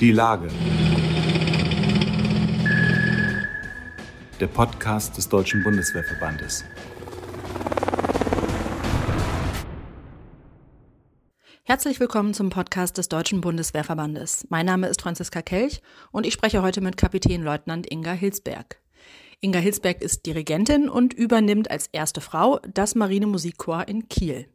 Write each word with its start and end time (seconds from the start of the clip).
Die 0.00 0.12
Lage. 0.12 0.48
Der 4.38 4.46
Podcast 4.46 5.16
des 5.16 5.26
Deutschen 5.30 5.62
Bundeswehrverbandes. 5.62 6.66
Herzlich 11.64 11.98
willkommen 11.98 12.34
zum 12.34 12.50
Podcast 12.50 12.98
des 12.98 13.08
Deutschen 13.08 13.40
Bundeswehrverbandes. 13.40 14.46
Mein 14.50 14.66
Name 14.66 14.88
ist 14.88 15.00
Franziska 15.00 15.40
Kelch 15.40 15.80
und 16.12 16.26
ich 16.26 16.34
spreche 16.34 16.60
heute 16.60 16.82
mit 16.82 16.98
Kapitänleutnant 16.98 17.90
Inga 17.90 18.12
Hilsberg. 18.12 18.82
Inga 19.40 19.60
Hilsberg 19.60 20.02
ist 20.02 20.26
Dirigentin 20.26 20.90
und 20.90 21.14
übernimmt 21.14 21.70
als 21.70 21.86
erste 21.86 22.20
Frau 22.20 22.60
das 22.70 22.96
Marine 22.96 23.26
Musikchor 23.26 23.88
in 23.88 24.10
Kiel. 24.10 24.46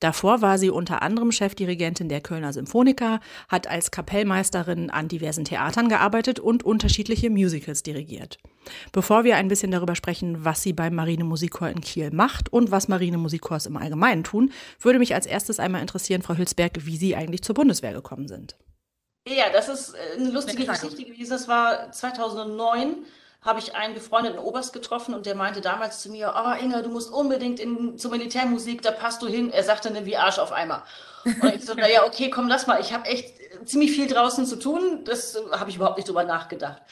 Davor 0.00 0.42
war 0.42 0.58
sie 0.58 0.70
unter 0.70 1.02
anderem 1.02 1.32
Chefdirigentin 1.32 2.08
der 2.08 2.20
Kölner 2.20 2.52
Symphoniker, 2.52 3.20
hat 3.48 3.66
als 3.66 3.90
Kapellmeisterin 3.90 4.90
an 4.90 5.08
diversen 5.08 5.44
Theatern 5.44 5.88
gearbeitet 5.88 6.40
und 6.40 6.64
unterschiedliche 6.64 7.30
Musicals 7.30 7.82
dirigiert. 7.82 8.38
Bevor 8.92 9.24
wir 9.24 9.36
ein 9.36 9.48
bisschen 9.48 9.70
darüber 9.70 9.94
sprechen, 9.94 10.44
was 10.44 10.62
sie 10.62 10.72
beim 10.72 10.94
Marine 10.94 11.24
Musikchor 11.24 11.68
in 11.68 11.80
Kiel 11.80 12.10
macht 12.10 12.52
und 12.52 12.70
was 12.70 12.88
Marine 12.88 13.18
Musikchors 13.18 13.66
im 13.66 13.76
Allgemeinen 13.76 14.24
tun, 14.24 14.52
würde 14.80 14.98
mich 14.98 15.14
als 15.14 15.26
erstes 15.26 15.60
einmal 15.60 15.80
interessieren, 15.80 16.22
Frau 16.22 16.36
Hülsberg, 16.36 16.84
wie 16.84 16.96
Sie 16.96 17.16
eigentlich 17.16 17.42
zur 17.42 17.54
Bundeswehr 17.54 17.92
gekommen 17.92 18.28
sind. 18.28 18.56
Ja, 19.28 19.50
das 19.52 19.68
ist 19.68 19.94
eine 20.16 20.30
lustige 20.30 20.64
Geschichte 20.64 21.04
gewesen. 21.04 21.30
Das 21.30 21.48
war 21.48 21.90
2009 21.90 22.94
habe 23.46 23.60
ich 23.60 23.74
einen 23.74 23.94
befreundeten 23.94 24.38
Oberst 24.38 24.72
getroffen 24.72 25.14
und 25.14 25.24
der 25.24 25.36
meinte 25.36 25.60
damals 25.60 26.02
zu 26.02 26.10
mir, 26.10 26.34
oh 26.36 26.62
Inga, 26.62 26.82
du 26.82 26.90
musst 26.90 27.12
unbedingt 27.12 27.60
in, 27.60 27.96
zur 27.96 28.10
Militärmusik, 28.10 28.82
da 28.82 28.90
passt 28.90 29.22
du 29.22 29.28
hin. 29.28 29.50
Er 29.50 29.62
sagte 29.62 29.90
dann 29.90 30.04
wie 30.04 30.16
Arsch 30.16 30.38
auf 30.38 30.52
Eimer. 30.52 30.82
Und 31.24 31.54
ich 31.54 31.64
so, 31.64 31.74
naja, 31.74 32.04
okay, 32.04 32.28
komm, 32.28 32.48
lass 32.48 32.66
mal, 32.66 32.80
ich 32.80 32.92
habe 32.92 33.06
echt 33.06 33.34
ziemlich 33.64 33.92
viel 33.92 34.08
draußen 34.08 34.46
zu 34.46 34.56
tun, 34.56 35.04
das 35.04 35.38
habe 35.52 35.70
ich 35.70 35.76
überhaupt 35.76 35.96
nicht 35.96 36.08
drüber 36.08 36.24
nachgedacht. 36.24 36.82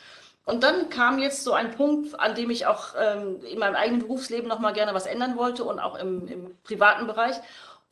Und 0.47 0.63
dann 0.63 0.91
kam 0.91 1.19
jetzt 1.19 1.43
so 1.43 1.53
ein 1.53 1.75
Punkt, 1.75 2.21
an 2.21 2.35
dem 2.35 2.51
ich 2.51 2.67
auch 2.67 2.95
ähm, 3.01 3.43
in 3.45 3.59
meinem 3.59 3.75
eigenen 3.75 4.01
Berufsleben 4.01 4.49
noch 4.49 4.59
mal 4.59 4.73
gerne 4.73 4.93
was 4.93 5.07
ändern 5.07 5.37
wollte 5.37 5.65
und 5.65 5.81
auch 5.81 5.97
im, 5.97 6.29
im 6.29 6.57
privaten 6.65 7.07
Bereich. 7.07 7.37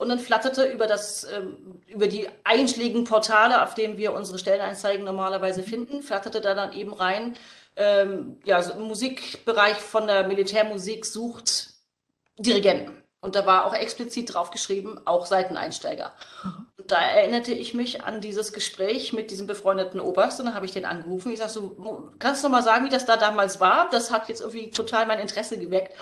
Und 0.02 0.08
dann 0.08 0.18
flatterte 0.18 0.64
über, 0.64 0.88
das, 0.88 1.22
ähm, 1.32 1.80
über 1.86 2.08
die 2.08 2.28
einschlägigen 2.42 3.04
Portale, 3.04 3.62
auf 3.62 3.74
denen 3.74 3.98
wir 3.98 4.12
unsere 4.12 4.36
Stellenanzeigen 4.36 5.04
normalerweise 5.04 5.62
finden, 5.62 6.02
flatterte 6.02 6.40
da 6.40 6.54
dann 6.54 6.72
eben 6.72 6.92
rein, 6.92 7.36
ähm, 7.76 8.40
ja, 8.44 8.60
so 8.60 8.72
im 8.72 8.82
Musikbereich 8.82 9.76
von 9.76 10.08
der 10.08 10.26
Militärmusik 10.26 11.06
sucht 11.06 11.68
Dirigenten. 12.36 13.00
Und 13.20 13.36
da 13.36 13.46
war 13.46 13.64
auch 13.64 13.74
explizit 13.74 14.34
drauf 14.34 14.50
geschrieben, 14.50 15.00
auch 15.04 15.24
Seiteneinsteiger. 15.24 16.12
Mhm. 16.42 16.66
Und 16.78 16.90
da 16.90 16.96
erinnerte 17.00 17.52
ich 17.52 17.72
mich 17.72 18.02
an 18.02 18.20
dieses 18.20 18.52
Gespräch 18.52 19.12
mit 19.12 19.30
diesem 19.30 19.46
befreundeten 19.46 20.00
Oberst 20.00 20.40
und 20.40 20.46
dann 20.46 20.56
habe 20.56 20.66
ich 20.66 20.72
den 20.72 20.84
angerufen. 20.84 21.30
Ich 21.30 21.38
sage 21.38 21.52
so, 21.52 22.10
kannst 22.18 22.42
du 22.42 22.48
noch 22.48 22.56
mal 22.56 22.64
sagen, 22.64 22.86
wie 22.86 22.90
das 22.90 23.06
da 23.06 23.16
damals 23.16 23.60
war? 23.60 23.88
Das 23.90 24.10
hat 24.10 24.28
jetzt 24.28 24.40
irgendwie 24.40 24.72
total 24.72 25.06
mein 25.06 25.20
Interesse 25.20 25.56
geweckt. 25.56 25.92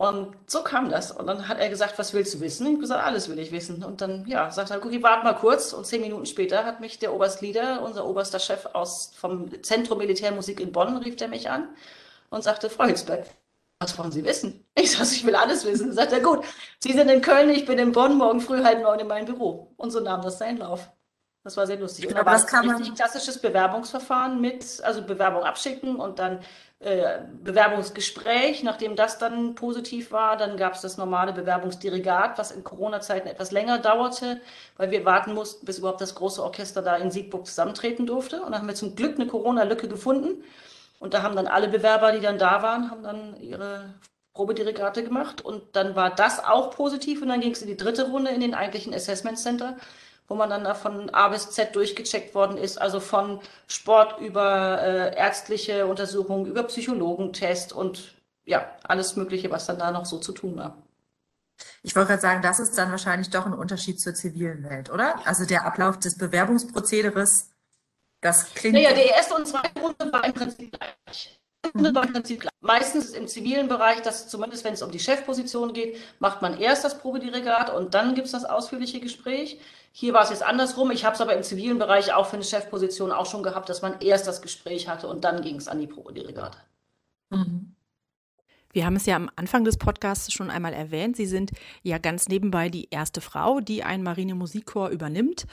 Und 0.00 0.34
so 0.46 0.62
kam 0.62 0.88
das. 0.88 1.12
Und 1.12 1.26
dann 1.26 1.46
hat 1.46 1.58
er 1.58 1.68
gesagt, 1.68 1.98
was 1.98 2.14
willst 2.14 2.32
du 2.32 2.40
wissen? 2.40 2.64
Ich 2.64 2.72
habe 2.72 2.80
gesagt, 2.80 3.04
alles 3.04 3.28
will 3.28 3.38
ich 3.38 3.52
wissen. 3.52 3.84
Und 3.84 4.00
dann, 4.00 4.26
ja, 4.26 4.50
sagt 4.50 4.70
er, 4.70 4.78
guck, 4.78 4.90
warte 5.02 5.24
mal 5.24 5.34
kurz. 5.34 5.74
Und 5.74 5.86
zehn 5.86 6.00
Minuten 6.00 6.24
später 6.24 6.64
hat 6.64 6.80
mich 6.80 6.98
der 6.98 7.12
Oberstlieder, 7.12 7.82
unser 7.82 8.06
oberster 8.06 8.38
Chef 8.38 8.64
aus, 8.72 9.12
vom 9.14 9.62
Zentrum 9.62 9.98
Militärmusik 9.98 10.58
in 10.58 10.72
Bonn, 10.72 10.96
rief 10.96 11.16
der 11.16 11.28
mich 11.28 11.50
an 11.50 11.68
und 12.30 12.42
sagte, 12.42 12.70
Frau 12.70 12.84
Hilsberg, 12.84 13.26
was 13.78 13.98
wollen 13.98 14.10
Sie 14.10 14.24
wissen? 14.24 14.64
Ich 14.74 14.92
sage, 14.92 15.10
ich 15.12 15.26
will 15.26 15.34
alles 15.34 15.66
wissen. 15.66 15.88
Dann 15.88 15.96
sagt 15.96 16.12
er, 16.12 16.20
gut, 16.20 16.46
Sie 16.78 16.94
sind 16.94 17.10
in 17.10 17.20
Köln, 17.20 17.50
ich 17.50 17.66
bin 17.66 17.78
in 17.78 17.92
Bonn, 17.92 18.16
morgen 18.16 18.40
früh 18.40 18.64
halb 18.64 18.82
neun 18.82 19.00
in 19.00 19.06
meinem 19.06 19.26
Büro. 19.26 19.74
Und 19.76 19.90
so 19.90 20.00
nahm 20.00 20.22
das 20.22 20.38
seinen 20.38 20.56
Lauf. 20.56 20.88
Das 21.44 21.58
war 21.58 21.66
sehr 21.66 21.78
lustig. 21.78 22.06
Und 22.06 22.14
da 22.14 22.24
war 22.24 22.32
das 22.32 22.50
ein 22.54 22.70
richtig 22.70 22.94
klassisches 22.94 23.38
Bewerbungsverfahren 23.38 24.40
mit, 24.40 24.82
also 24.82 25.02
Bewerbung 25.02 25.42
abschicken 25.42 25.96
und 25.96 26.18
dann 26.18 26.40
äh, 26.82 27.20
Bewerbungsgespräch. 27.44 28.62
Nachdem 28.62 28.96
das 28.96 29.18
dann 29.18 29.54
positiv 29.54 30.12
war, 30.12 30.38
dann 30.38 30.56
gab 30.56 30.72
es 30.72 30.80
das 30.80 30.96
normale 30.96 31.34
Bewerbungsdirigat, 31.34 32.38
was 32.38 32.52
in 32.52 32.64
Corona-Zeiten 32.64 33.28
etwas 33.28 33.50
länger 33.50 33.78
dauerte, 33.78 34.40
weil 34.78 34.90
wir 34.90 35.04
warten 35.04 35.34
mussten, 35.34 35.66
bis 35.66 35.78
überhaupt 35.78 36.00
das 36.00 36.14
große 36.14 36.42
Orchester 36.42 36.80
da 36.80 36.96
in 36.96 37.10
Siegburg 37.10 37.46
zusammentreten 37.46 38.06
durfte. 38.06 38.40
Und 38.40 38.52
dann 38.52 38.62
haben 38.62 38.66
wir 38.68 38.74
zum 38.74 38.96
Glück 38.96 39.16
eine 39.16 39.26
Corona-Lücke 39.26 39.88
gefunden. 39.88 40.42
Und 41.00 41.12
da 41.12 41.22
haben 41.22 41.36
dann 41.36 41.48
alle 41.48 41.68
Bewerber, 41.68 42.12
die 42.12 42.20
dann 42.20 42.38
da 42.38 42.62
waren, 42.62 42.90
haben 42.90 43.02
dann 43.02 43.38
ihre 43.38 43.92
Probedirigate 44.32 45.04
gemacht. 45.04 45.44
Und 45.44 45.76
dann 45.76 45.94
war 45.96 46.14
das 46.14 46.42
auch 46.42 46.70
positiv. 46.70 47.20
Und 47.20 47.28
dann 47.28 47.42
ging 47.42 47.52
es 47.52 47.60
in 47.60 47.68
die 47.68 47.76
dritte 47.76 48.08
Runde 48.08 48.30
in 48.30 48.40
den 48.40 48.54
eigentlichen 48.54 48.94
Assessment 48.94 49.38
Center 49.38 49.76
wo 50.30 50.36
man 50.36 50.48
dann 50.48 50.76
von 50.76 51.10
A 51.10 51.28
bis 51.28 51.50
Z 51.50 51.74
durchgecheckt 51.74 52.36
worden 52.36 52.56
ist, 52.56 52.80
also 52.80 53.00
von 53.00 53.40
Sport 53.66 54.20
über 54.20 54.80
äh, 54.80 55.16
ärztliche 55.16 55.88
Untersuchungen, 55.88 56.46
über 56.46 56.62
Psychologentest 56.62 57.72
und 57.72 58.14
ja, 58.44 58.70
alles 58.84 59.16
Mögliche, 59.16 59.50
was 59.50 59.66
dann 59.66 59.80
da 59.80 59.90
noch 59.90 60.06
so 60.06 60.18
zu 60.18 60.30
tun 60.30 60.56
war. 60.56 60.76
Ich 61.82 61.96
wollte 61.96 62.10
gerade 62.10 62.22
sagen, 62.22 62.42
das 62.42 62.60
ist 62.60 62.78
dann 62.78 62.92
wahrscheinlich 62.92 63.30
doch 63.30 63.44
ein 63.44 63.52
Unterschied 63.54 64.00
zur 64.00 64.14
zivilen 64.14 64.62
Welt, 64.62 64.88
oder? 64.88 65.16
Also 65.26 65.44
der 65.46 65.66
Ablauf 65.66 65.98
des 65.98 66.16
Bewerbungsprozederes, 66.16 67.50
das 68.20 68.54
klingt. 68.54 68.74
Naja, 68.74 68.92
die 68.92 69.08
erste 69.08 69.34
und 69.34 69.48
zweite 69.48 69.80
Runde 69.80 70.12
war 70.12 70.24
im 70.24 70.32
Prinzip 70.32 70.78
gleich. 70.78 71.39
Meistens 72.60 73.10
im 73.10 73.26
zivilen 73.28 73.68
Bereich, 73.68 74.02
dass 74.02 74.28
zumindest 74.28 74.64
wenn 74.64 74.74
es 74.74 74.82
um 74.82 74.90
die 74.90 74.98
Chefposition 74.98 75.72
geht, 75.72 75.96
macht 76.18 76.42
man 76.42 76.58
erst 76.58 76.84
das 76.84 76.98
Probedirigat 76.98 77.70
und 77.74 77.94
dann 77.94 78.14
gibt 78.14 78.26
es 78.26 78.32
das 78.32 78.44
ausführliche 78.44 79.00
Gespräch. 79.00 79.60
Hier 79.92 80.12
war 80.14 80.22
es 80.22 80.30
jetzt 80.30 80.42
andersrum. 80.42 80.90
Ich 80.90 81.04
habe 81.04 81.14
es 81.14 81.20
aber 81.20 81.34
im 81.34 81.42
zivilen 81.42 81.78
Bereich 81.78 82.12
auch 82.12 82.26
für 82.26 82.36
eine 82.36 82.44
Chefposition 82.44 83.12
auch 83.12 83.26
schon 83.26 83.42
gehabt, 83.42 83.68
dass 83.68 83.82
man 83.82 84.00
erst 84.00 84.26
das 84.26 84.42
Gespräch 84.42 84.88
hatte 84.88 85.08
und 85.08 85.24
dann 85.24 85.42
ging 85.42 85.56
es 85.56 85.68
an 85.68 85.80
die 85.80 85.86
Probedirigate. 85.86 86.58
Mhm. 87.30 87.74
Wir 88.72 88.86
haben 88.86 88.96
es 88.96 89.06
ja 89.06 89.16
am 89.16 89.30
Anfang 89.34 89.64
des 89.64 89.78
Podcasts 89.78 90.32
schon 90.32 90.48
einmal 90.48 90.72
erwähnt. 90.72 91.16
Sie 91.16 91.26
sind 91.26 91.50
ja 91.82 91.98
ganz 91.98 92.28
nebenbei 92.28 92.68
die 92.68 92.88
erste 92.90 93.20
Frau, 93.20 93.60
die 93.60 93.82
ein 93.82 94.02
Marine 94.04 94.36
Musikchor 94.36 94.90
übernimmt. 94.90 95.46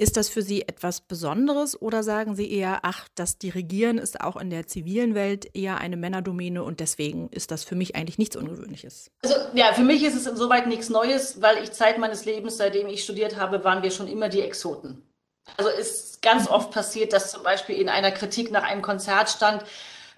Ist 0.00 0.16
das 0.16 0.30
für 0.30 0.40
Sie 0.40 0.62
etwas 0.62 1.02
Besonderes 1.02 1.80
oder 1.82 2.02
sagen 2.02 2.34
Sie 2.34 2.50
eher, 2.50 2.78
ach, 2.84 3.06
das 3.16 3.36
Dirigieren 3.36 3.98
ist 3.98 4.22
auch 4.22 4.36
in 4.36 4.48
der 4.48 4.66
zivilen 4.66 5.14
Welt 5.14 5.54
eher 5.54 5.76
eine 5.76 5.98
Männerdomäne 5.98 6.64
und 6.64 6.80
deswegen 6.80 7.28
ist 7.28 7.50
das 7.50 7.64
für 7.64 7.74
mich 7.74 7.96
eigentlich 7.96 8.16
nichts 8.16 8.34
Ungewöhnliches? 8.34 9.10
Also 9.22 9.34
ja, 9.52 9.74
für 9.74 9.82
mich 9.82 10.02
ist 10.02 10.16
es 10.16 10.26
insoweit 10.26 10.68
nichts 10.68 10.88
Neues, 10.88 11.42
weil 11.42 11.62
ich 11.62 11.72
Zeit 11.72 11.98
meines 11.98 12.24
Lebens, 12.24 12.56
seitdem 12.56 12.86
ich 12.86 13.04
studiert 13.04 13.36
habe, 13.36 13.62
waren 13.62 13.82
wir 13.82 13.90
schon 13.90 14.08
immer 14.08 14.30
die 14.30 14.40
Exoten. 14.40 15.02
Also 15.58 15.68
ist 15.68 16.22
ganz 16.22 16.48
oft 16.48 16.70
passiert, 16.70 17.12
dass 17.12 17.30
zum 17.30 17.42
Beispiel 17.42 17.76
in 17.76 17.90
einer 17.90 18.10
Kritik 18.10 18.50
nach 18.50 18.62
einem 18.62 18.80
Konzert 18.80 19.28
stand, 19.28 19.64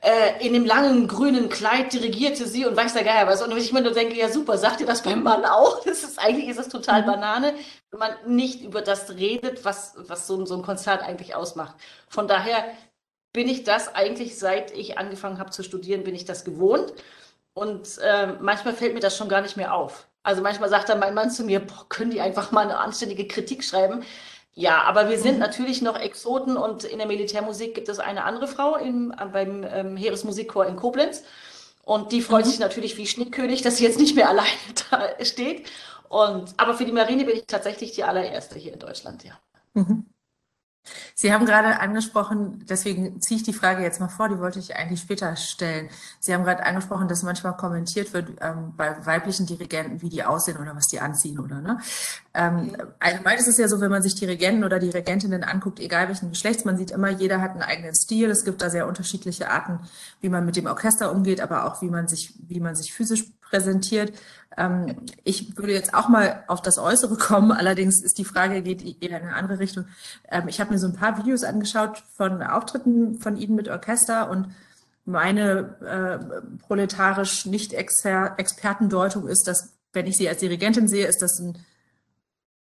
äh, 0.01 0.47
in 0.47 0.53
dem 0.53 0.65
langen 0.65 1.09
grünen 1.09 1.49
Kleid 1.49 1.93
dirigierte 1.93 2.47
sie 2.47 2.67
und 2.67 2.77
weiß 2.77 2.95
der 2.95 3.05
Geier 3.05 3.27
was. 3.27 3.43
Und 3.43 3.57
ich 3.57 3.73
mir 3.73 3.83
nur 3.83 3.93
denke, 3.93 4.17
ja 4.17 4.29
super, 4.29 4.59
sagt 4.59 4.81
ihr 4.81 4.87
das 4.87 5.03
beim 5.03 5.25
Mann 5.25 5.45
auch? 5.45 5.85
Das 5.85 6.03
ist 6.05 6.19
eigentlich 6.19 6.49
ist 6.49 6.59
das 6.59 6.69
total 6.69 7.03
mhm. 7.03 7.07
Banane, 7.07 7.55
wenn 7.93 7.99
man 7.99 8.13
nicht 8.27 8.63
über 8.63 8.81
das 8.81 9.11
redet, 9.11 9.65
was, 9.65 9.95
was 9.97 10.27
so, 10.27 10.45
so 10.47 10.57
ein 10.57 10.63
Konzert 10.63 11.03
eigentlich 11.03 11.35
ausmacht. 11.35 11.77
Von 12.09 12.27
daher 12.27 12.65
bin 13.33 13.49
ich 13.49 13.65
das 13.65 13.95
eigentlich, 13.95 14.39
seit 14.39 14.73
ich 14.73 14.99
angefangen 14.99 15.39
habe 15.39 15.51
zu 15.51 15.63
studieren, 15.63 16.03
bin 16.03 16.15
ich 16.15 16.25
das 16.25 16.45
gewohnt. 16.45 16.93
Und 17.55 17.99
äh, 17.99 18.29
manchmal 18.41 18.75
fällt 18.75 18.95
mir 18.95 19.01
das 19.01 19.17
schon 19.17 19.29
gar 19.29 19.43
nicht 19.43 19.59
mehr 19.59 19.75
auf. 19.75 20.07
Also 20.23 20.41
manchmal 20.41 20.71
sagt 20.71 20.89
dann 20.89 21.01
mein 21.01 21.15
Mann 21.15 21.31
zu 21.31 21.45
mir, 21.45 21.61
boah, 21.61 21.87
können 21.91 22.11
die 22.11 22.21
einfach 22.23 22.51
mal 22.51 22.63
eine 22.63 22.79
anständige 22.79 23.29
Kritik 23.29 23.63
schreiben? 23.63 24.05
Ja, 24.55 24.83
aber 24.83 25.11
wir 25.11 25.19
sind 25.19 25.35
mhm. 25.35 25.41
natürlich 25.41 25.83
noch 25.83 25.99
Exoten 25.99 26.57
und 26.57 26.85
in 26.85 26.99
der 26.99 27.07
Militärmusik 27.07 27.75
gibt 27.75 27.89
es 27.91 27.99
eine 27.99 28.25
andere 28.25 28.47
Frau 28.47 28.77
im, 28.77 29.15
beim 29.33 29.65
ähm, 29.65 29.97
Heeresmusikchor 29.99 30.67
in 30.67 30.77
Koblenz. 30.77 31.25
Und 31.85 32.13
die 32.13 32.23
freut 32.23 32.47
mhm. 32.47 32.51
sich 32.51 32.59
natürlich 32.59 32.97
wie 32.97 33.07
Schneekönig, 33.07 33.61
dass 33.61 33.77
sie 33.79 33.85
jetzt 33.85 33.99
nicht 33.99 34.15
mehr 34.15 34.29
alleine 34.31 34.49
da 34.91 35.25
steht. 35.25 35.67
Und, 36.13 36.53
aber 36.59 36.75
für 36.75 36.85
die 36.85 36.93
Marine 36.93 37.25
bin 37.25 37.37
ich 37.37 37.47
tatsächlich 37.47 37.93
die 37.93 38.05
allererste 38.05 38.59
hier 38.59 38.75
in 38.75 38.79
Deutschland, 38.79 39.25
ja. 39.25 39.33
Mhm. 39.73 40.05
Sie 41.15 41.33
haben 41.33 41.47
gerade 41.47 41.81
angesprochen, 41.81 42.67
deswegen 42.69 43.23
ziehe 43.23 43.39
ich 43.39 43.45
die 43.45 43.55
Frage 43.55 43.83
jetzt 43.83 43.99
mal 43.99 44.09
vor, 44.09 44.29
die 44.29 44.39
wollte 44.39 44.59
ich 44.59 44.77
eigentlich 44.77 45.01
später 45.01 45.35
stellen. 45.37 45.89
Sie 46.21 46.35
haben 46.35 46.45
gerade 46.45 46.67
angesprochen, 46.67 47.09
dass 47.09 47.23
manchmal 47.23 47.57
kommentiert 47.57 48.13
wird 48.13 48.31
ähm, 48.43 48.75
bei 48.77 49.07
weiblichen 49.07 49.47
Dirigenten, 49.47 50.03
wie 50.03 50.11
die 50.11 50.23
aussehen 50.23 50.59
oder 50.59 50.77
was 50.77 50.89
die 50.89 51.01
anziehen 51.01 51.39
oder 51.39 51.63
ne? 51.63 51.79
Ähm, 52.35 52.77
allgemein 52.99 53.39
ist 53.39 53.49
es 53.49 53.57
ja 53.57 53.69
so, 53.69 53.81
wenn 53.81 53.91
man 53.91 54.03
sich 54.03 54.15
Dirigenten 54.15 54.65
oder 54.65 54.81
Dirigentinnen 54.81 55.45
anguckt, 55.45 55.81
egal 55.81 56.09
welchen 56.09 56.31
Geschlechts, 56.31 56.67
man 56.67 56.77
sieht 56.77 56.91
immer, 56.91 57.09
jeder 57.09 57.41
hat 57.41 57.53
einen 57.53 57.63
eigenen 57.63 57.95
Stil. 57.95 58.29
Es 58.29 58.45
gibt 58.45 58.61
da 58.61 58.69
sehr 58.69 58.87
unterschiedliche 58.87 59.49
Arten, 59.49 59.79
wie 60.21 60.29
man 60.29 60.45
mit 60.45 60.57
dem 60.57 60.67
Orchester 60.67 61.11
umgeht, 61.11 61.41
aber 61.41 61.65
auch 61.65 61.81
wie 61.81 61.89
man 61.89 62.07
sich, 62.07 62.35
wie 62.49 62.61
man 62.61 62.75
sich 62.75 62.93
physisch 62.93 63.25
präsentiert. 63.53 64.13
Ähm, 64.57 64.97
ich 65.25 65.57
würde 65.57 65.73
jetzt 65.73 65.95
auch 65.95 66.09
mal 66.09 66.45
auf 66.49 66.63
das 66.63 66.79
Äußere 66.79 67.17
kommen, 67.17 67.53
allerdings 67.53 68.03
ist 68.03 68.19
die 68.19 68.25
Frage, 68.25 68.63
geht 68.63 68.83
eher 69.03 69.21
in 69.21 69.27
eine 69.27 69.35
andere 69.35 69.59
Richtung. 69.59 69.87
Ähm, 70.29 70.49
ich 70.49 70.61
habe 70.61 70.73
mir 70.73 70.79
so 70.79 70.87
ein 70.87 70.97
paar 70.97 71.19
Videos 71.19 71.45
angeschaut 71.45 72.03
von 72.15 72.43
Auftritten 72.43 73.19
von 73.21 73.37
Ihnen 73.37 73.55
mit 73.55 73.69
Orchester 73.69 74.31
und 74.31 74.55
meine 75.05 75.77
äh, 75.81 76.59
proletarisch 76.67 77.47
nicht 77.47 77.73
Expertendeutung 77.73 79.27
ist, 79.27 79.49
dass, 79.49 79.75
wenn 79.93 80.07
ich 80.07 80.17
Sie 80.17 80.29
als 80.29 80.41
Dirigentin 80.41 80.89
sehe, 80.89 81.07
ist 81.07 81.23
das 81.23 81.39
ein 81.41 81.59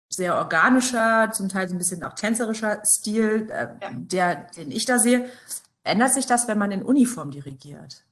sehr 0.08 0.36
organischer, 0.36 1.30
zum 1.32 1.48
Teil 1.48 1.68
so 1.68 1.74
ein 1.74 1.78
bisschen 1.78 2.02
auch 2.02 2.14
tänzerischer 2.14 2.82
Stil, 2.84 3.48
äh, 3.50 3.68
ja. 3.80 3.90
der, 3.92 4.34
den 4.56 4.70
ich 4.70 4.84
da 4.84 4.98
sehe. 4.98 5.28
Ändert 5.84 6.14
sich 6.14 6.26
das, 6.26 6.48
wenn 6.48 6.58
man 6.58 6.72
in 6.72 6.82
Uniform 6.82 7.30
dirigiert? 7.30 8.04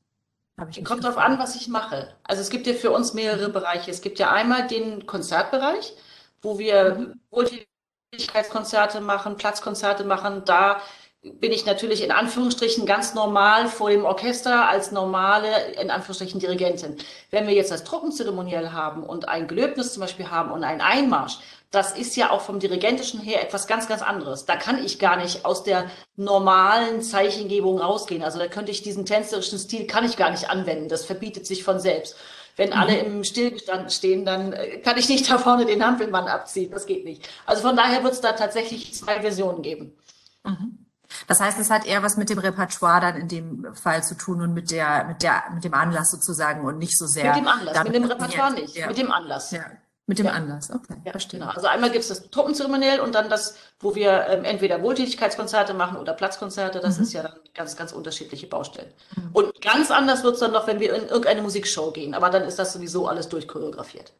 Kommt 0.84 1.02
darauf 1.02 1.18
an, 1.18 1.38
was 1.38 1.56
ich 1.56 1.68
mache. 1.68 2.14
Also 2.22 2.40
es 2.40 2.50
gibt 2.50 2.66
ja 2.66 2.74
für 2.74 2.92
uns 2.92 3.12
mehrere 3.12 3.48
Bereiche. 3.48 3.90
Es 3.90 4.02
gibt 4.02 4.18
ja 4.18 4.30
einmal 4.30 4.68
den 4.68 5.04
Konzertbereich, 5.04 5.94
wo 6.42 6.58
wir 6.58 6.94
mhm. 6.94 7.20
Wohltätigkeitskonzerte 7.30 9.00
machen, 9.00 9.36
Platzkonzerte 9.36 10.04
machen. 10.04 10.44
Da 10.44 10.80
bin 11.24 11.52
ich 11.52 11.64
natürlich 11.64 12.02
in 12.02 12.10
Anführungsstrichen 12.10 12.84
ganz 12.84 13.14
normal 13.14 13.68
vor 13.68 13.88
dem 13.88 14.04
Orchester 14.04 14.68
als 14.68 14.92
normale, 14.92 15.72
in 15.80 15.90
Anführungsstrichen, 15.90 16.38
Dirigentin. 16.38 16.96
Wenn 17.30 17.46
wir 17.46 17.54
jetzt 17.54 17.70
das 17.70 17.84
Truppenzeremoniell 17.84 18.72
haben 18.72 19.02
und 19.02 19.28
ein 19.28 19.48
Gelöbnis 19.48 19.94
zum 19.94 20.02
Beispiel 20.02 20.30
haben 20.30 20.52
und 20.52 20.64
einen 20.64 20.82
Einmarsch, 20.82 21.38
das 21.70 21.96
ist 21.96 22.14
ja 22.14 22.30
auch 22.30 22.42
vom 22.42 22.60
Dirigentischen 22.60 23.20
her 23.20 23.42
etwas 23.42 23.66
ganz, 23.66 23.88
ganz 23.88 24.02
anderes. 24.02 24.44
Da 24.44 24.56
kann 24.56 24.84
ich 24.84 24.98
gar 24.98 25.16
nicht 25.16 25.44
aus 25.44 25.64
der 25.64 25.90
normalen 26.16 27.02
Zeichengebung 27.02 27.78
rausgehen. 27.78 28.22
Also 28.22 28.38
da 28.38 28.46
könnte 28.46 28.70
ich 28.70 28.82
diesen 28.82 29.06
tänzerischen 29.06 29.58
Stil 29.58 29.86
kann 29.86 30.04
ich 30.04 30.16
gar 30.16 30.30
nicht 30.30 30.50
anwenden. 30.50 30.88
Das 30.88 31.04
verbietet 31.04 31.46
sich 31.46 31.64
von 31.64 31.80
selbst. 31.80 32.16
Wenn 32.56 32.68
mhm. 32.68 32.76
alle 32.76 32.98
im 32.98 33.24
Stillstand 33.24 33.92
stehen, 33.92 34.24
dann 34.24 34.52
äh, 34.52 34.78
kann 34.78 34.98
ich 34.98 35.08
nicht 35.08 35.28
da 35.28 35.38
vorne 35.38 35.64
den 35.64 35.84
Hampelmann 35.84 36.28
abziehen. 36.28 36.70
Das 36.70 36.86
geht 36.86 37.04
nicht. 37.04 37.28
Also 37.46 37.62
von 37.62 37.76
daher 37.76 38.04
wird 38.04 38.12
es 38.12 38.20
da 38.20 38.32
tatsächlich 38.32 38.94
zwei 38.94 39.20
Versionen 39.20 39.62
geben. 39.62 39.96
Mhm. 40.44 40.83
Das 41.26 41.40
heißt, 41.40 41.58
es 41.58 41.70
hat 41.70 41.86
eher 41.86 42.02
was 42.02 42.16
mit 42.16 42.30
dem 42.30 42.38
Repertoire 42.38 43.00
dann 43.00 43.16
in 43.16 43.28
dem 43.28 43.74
Fall 43.74 44.02
zu 44.02 44.16
tun 44.16 44.40
und 44.40 44.54
mit 44.54 44.70
der, 44.70 45.04
mit 45.04 45.22
der, 45.22 45.44
mit 45.54 45.64
dem 45.64 45.74
Anlass 45.74 46.10
sozusagen 46.10 46.64
und 46.64 46.78
nicht 46.78 46.98
so 46.98 47.06
sehr. 47.06 47.34
Mit 47.34 47.42
dem 47.42 47.48
Anlass, 47.48 47.84
mit 47.84 47.94
dem 47.94 48.04
Repertoire 48.04 48.52
nicht, 48.52 48.76
ja. 48.76 48.86
mit 48.86 48.98
dem 48.98 49.10
Anlass. 49.10 49.50
Ja. 49.50 49.64
Mit 50.06 50.18
dem 50.18 50.26
ja. 50.26 50.32
Anlass, 50.32 50.70
okay, 50.70 50.96
ja, 51.06 51.12
verstehe. 51.12 51.40
Genau. 51.40 51.52
Also 51.52 51.66
einmal 51.66 51.90
gibt 51.90 52.02
es 52.02 52.08
das 52.08 52.28
Truppenzeremoniell 52.28 53.00
und 53.00 53.14
dann 53.14 53.30
das, 53.30 53.56
wo 53.80 53.94
wir 53.94 54.26
ähm, 54.28 54.44
entweder 54.44 54.82
Wohltätigkeitskonzerte 54.82 55.72
machen 55.72 55.96
oder 55.96 56.12
Platzkonzerte. 56.12 56.80
Das 56.80 56.98
mhm. 56.98 57.04
ist 57.04 57.12
ja 57.14 57.22
dann 57.22 57.32
ganz, 57.54 57.74
ganz 57.74 57.92
unterschiedliche 57.92 58.46
Baustellen. 58.46 58.92
Mhm. 59.16 59.30
Und 59.32 59.62
ganz 59.62 59.90
anders 59.90 60.22
wird 60.22 60.34
es 60.34 60.40
dann 60.40 60.52
noch, 60.52 60.66
wenn 60.66 60.78
wir 60.78 60.94
in 60.94 61.08
irgendeine 61.08 61.40
Musikshow 61.40 61.90
gehen. 61.90 62.12
Aber 62.12 62.28
dann 62.28 62.42
ist 62.42 62.58
das 62.58 62.74
sowieso 62.74 63.08
alles 63.08 63.30
durchchoreografiert. 63.30 64.12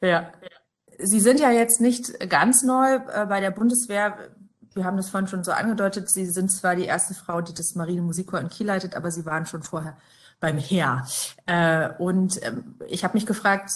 Ja. 0.00 0.32
Sie 0.98 1.20
sind 1.20 1.38
ja 1.38 1.52
jetzt 1.52 1.80
nicht 1.80 2.28
ganz 2.28 2.64
neu 2.64 2.94
äh, 2.94 3.26
bei 3.26 3.40
der 3.40 3.52
Bundeswehr 3.52 4.30
wir 4.78 4.84
haben 4.84 4.96
das 4.96 5.10
vorhin 5.10 5.28
schon 5.28 5.44
so 5.44 5.52
angedeutet, 5.52 6.08
Sie 6.08 6.24
sind 6.24 6.50
zwar 6.50 6.76
die 6.76 6.86
erste 6.86 7.12
Frau, 7.12 7.42
die 7.42 7.52
das 7.52 7.74
Marine 7.74 8.00
Musikchor 8.00 8.40
in 8.40 8.48
Kiel 8.48 8.66
leitet, 8.66 8.94
aber 8.94 9.10
Sie 9.10 9.26
waren 9.26 9.44
schon 9.44 9.62
vorher 9.62 9.98
beim 10.40 10.56
Heer. 10.56 11.06
Äh, 11.46 11.90
und 11.98 12.42
ähm, 12.44 12.76
ich 12.86 13.04
habe 13.04 13.14
mich 13.14 13.26
gefragt, 13.26 13.70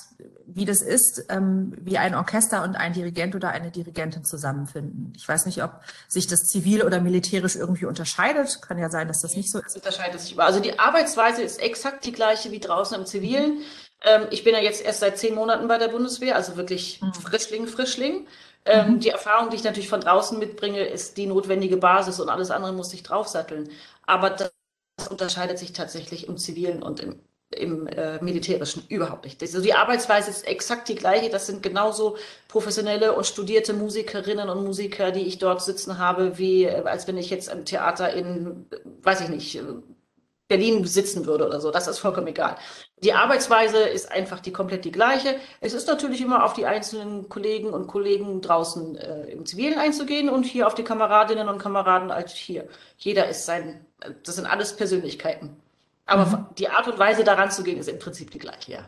wie 0.47 0.65
das 0.65 0.83
ist, 0.83 1.25
ähm, 1.29 1.75
wie 1.81 1.99
ein 1.99 2.15
Orchester 2.15 2.63
und 2.63 2.77
ein 2.77 2.93
Dirigent 2.93 3.35
oder 3.35 3.51
eine 3.51 3.71
Dirigentin 3.71 4.25
zusammenfinden. 4.25 5.13
Ich 5.17 5.27
weiß 5.27 5.47
nicht, 5.47 5.63
ob 5.63 5.81
sich 6.09 6.27
das 6.27 6.45
zivil 6.45 6.83
oder 6.83 7.01
militärisch 7.01 7.57
irgendwie 7.57 7.87
unterscheidet. 7.87 8.61
Kann 8.63 8.79
ja 8.79 8.91
sein, 8.91 9.09
dass 9.09 9.23
das 9.23 9.35
nicht 9.35 9.51
so 9.51 9.59
ist. 9.59 9.67
Das 9.67 9.77
unterscheidet 9.77 10.21
sich 10.21 10.33
über. 10.33 10.45
Also 10.45 10.61
die 10.61 10.79
Arbeitsweise 10.79 11.43
ist 11.43 11.61
exakt 11.61 12.05
die 12.05 12.13
gleiche 12.13 12.51
wie 12.51 12.61
draußen 12.61 12.97
im 12.97 13.07
Zivilen. 13.07 13.59
Mhm. 13.59 13.63
Ich 14.31 14.45
bin 14.45 14.55
ja 14.55 14.61
jetzt 14.61 14.85
erst 14.85 15.01
seit 15.01 15.19
zehn 15.19 15.35
Monaten 15.35 15.69
bei 15.69 15.79
der 15.79 15.89
Bundeswehr, 15.89 16.37
also 16.37 16.57
wirklich 16.57 17.01
mhm. 17.01 17.15
Frischling, 17.15 17.67
Frischling. 17.67 18.27
Ähm, 18.65 18.95
mhm. 18.95 19.01
Die 19.01 19.11
Erfahrung, 19.11 19.51
die 19.51 19.57
ich 19.57 19.65
natürlich 19.65 19.89
von 19.89 20.01
draußen 20.01 20.39
mitbringe, 20.39 20.85
ist 20.85 21.17
die 21.17 21.27
notwendige 21.27 21.77
Basis 21.77 22.21
und 22.21 22.29
alles 22.29 22.51
andere 22.51 22.73
muss 22.73 22.93
ich 22.93 23.03
draufsatteln. 23.03 23.69
Aber 24.07 24.31
das, 24.31 24.53
unterscheidet 25.11 25.59
sich 25.59 25.73
tatsächlich 25.73 26.29
im 26.29 26.37
Zivilen 26.37 26.83
und 26.83 27.01
im, 27.01 27.21
im 27.51 27.87
äh, 27.89 28.23
Militärischen 28.23 28.85
überhaupt 28.89 29.25
nicht. 29.25 29.43
Also 29.43 29.61
die 29.61 29.75
Arbeitsweise 29.75 30.31
ist 30.31 30.47
exakt 30.47 30.89
die 30.89 30.95
gleiche. 30.95 31.31
Das 31.31 31.47
sind 31.47 31.63
genauso 31.63 32.17
professionelle 32.49 33.15
und 33.15 33.27
studierte 33.27 33.73
Musikerinnen 33.73 34.49
und 34.49 34.65
Musiker, 34.65 35.11
die 35.11 35.23
ich 35.23 35.39
dort 35.39 35.63
sitzen 35.63 35.99
habe, 35.99 36.39
wie 36.39 36.65
äh, 36.65 36.83
als 36.85 37.07
wenn 37.09 37.17
ich 37.17 37.31
jetzt 37.31 37.53
im 37.53 37.65
Theater 37.65 38.13
in, 38.13 38.67
weiß 39.03 39.23
ich 39.23 39.29
nicht, 39.29 39.61
Berlin 40.53 40.85
sitzen 40.85 41.25
würde 41.25 41.47
oder 41.47 41.63
so. 41.63 41.71
Das 41.71 41.87
ist 41.87 41.99
vollkommen 41.99 42.27
egal. 42.27 42.57
Die 43.03 43.15
Arbeitsweise 43.15 43.79
ist 43.79 44.13
einfach 44.13 44.39
die 44.39 44.53
komplett 44.53 44.85
die 44.85 44.93
gleiche. 44.93 45.37
Es 45.63 45.73
ist 45.73 45.89
natürlich 45.89 46.21
immer 46.21 46.45
auf 46.45 46.53
die 46.53 46.67
einzelnen 46.67 47.31
Kollegen 47.31 47.71
und 47.71 47.87
Kollegen 47.87 48.43
draußen 48.43 48.97
äh, 48.97 49.31
im 49.31 49.47
Zivilen 49.47 49.79
einzugehen 49.79 50.29
und 50.29 50.45
hier 50.45 50.67
auf 50.67 50.75
die 50.75 50.85
Kameradinnen 50.85 51.49
und 51.49 51.57
Kameraden 51.57 52.11
als 52.11 52.33
hier. 52.33 52.69
Jeder 52.99 53.29
ist 53.31 53.47
sein, 53.47 53.87
das 54.25 54.37
sind 54.37 54.45
alles 54.45 54.77
Persönlichkeiten. 54.77 55.57
Aber 56.05 56.27
mhm. 56.27 56.47
die 56.59 56.69
Art 56.69 56.87
und 56.87 56.99
Weise 56.99 57.25
daran 57.25 57.51
zu 57.51 57.63
gehen, 57.63 57.79
ist 57.79 57.89
im 57.89 57.99
Prinzip 57.99 58.31
die 58.31 58.39
gleiche, 58.39 58.73
ja. 58.73 58.81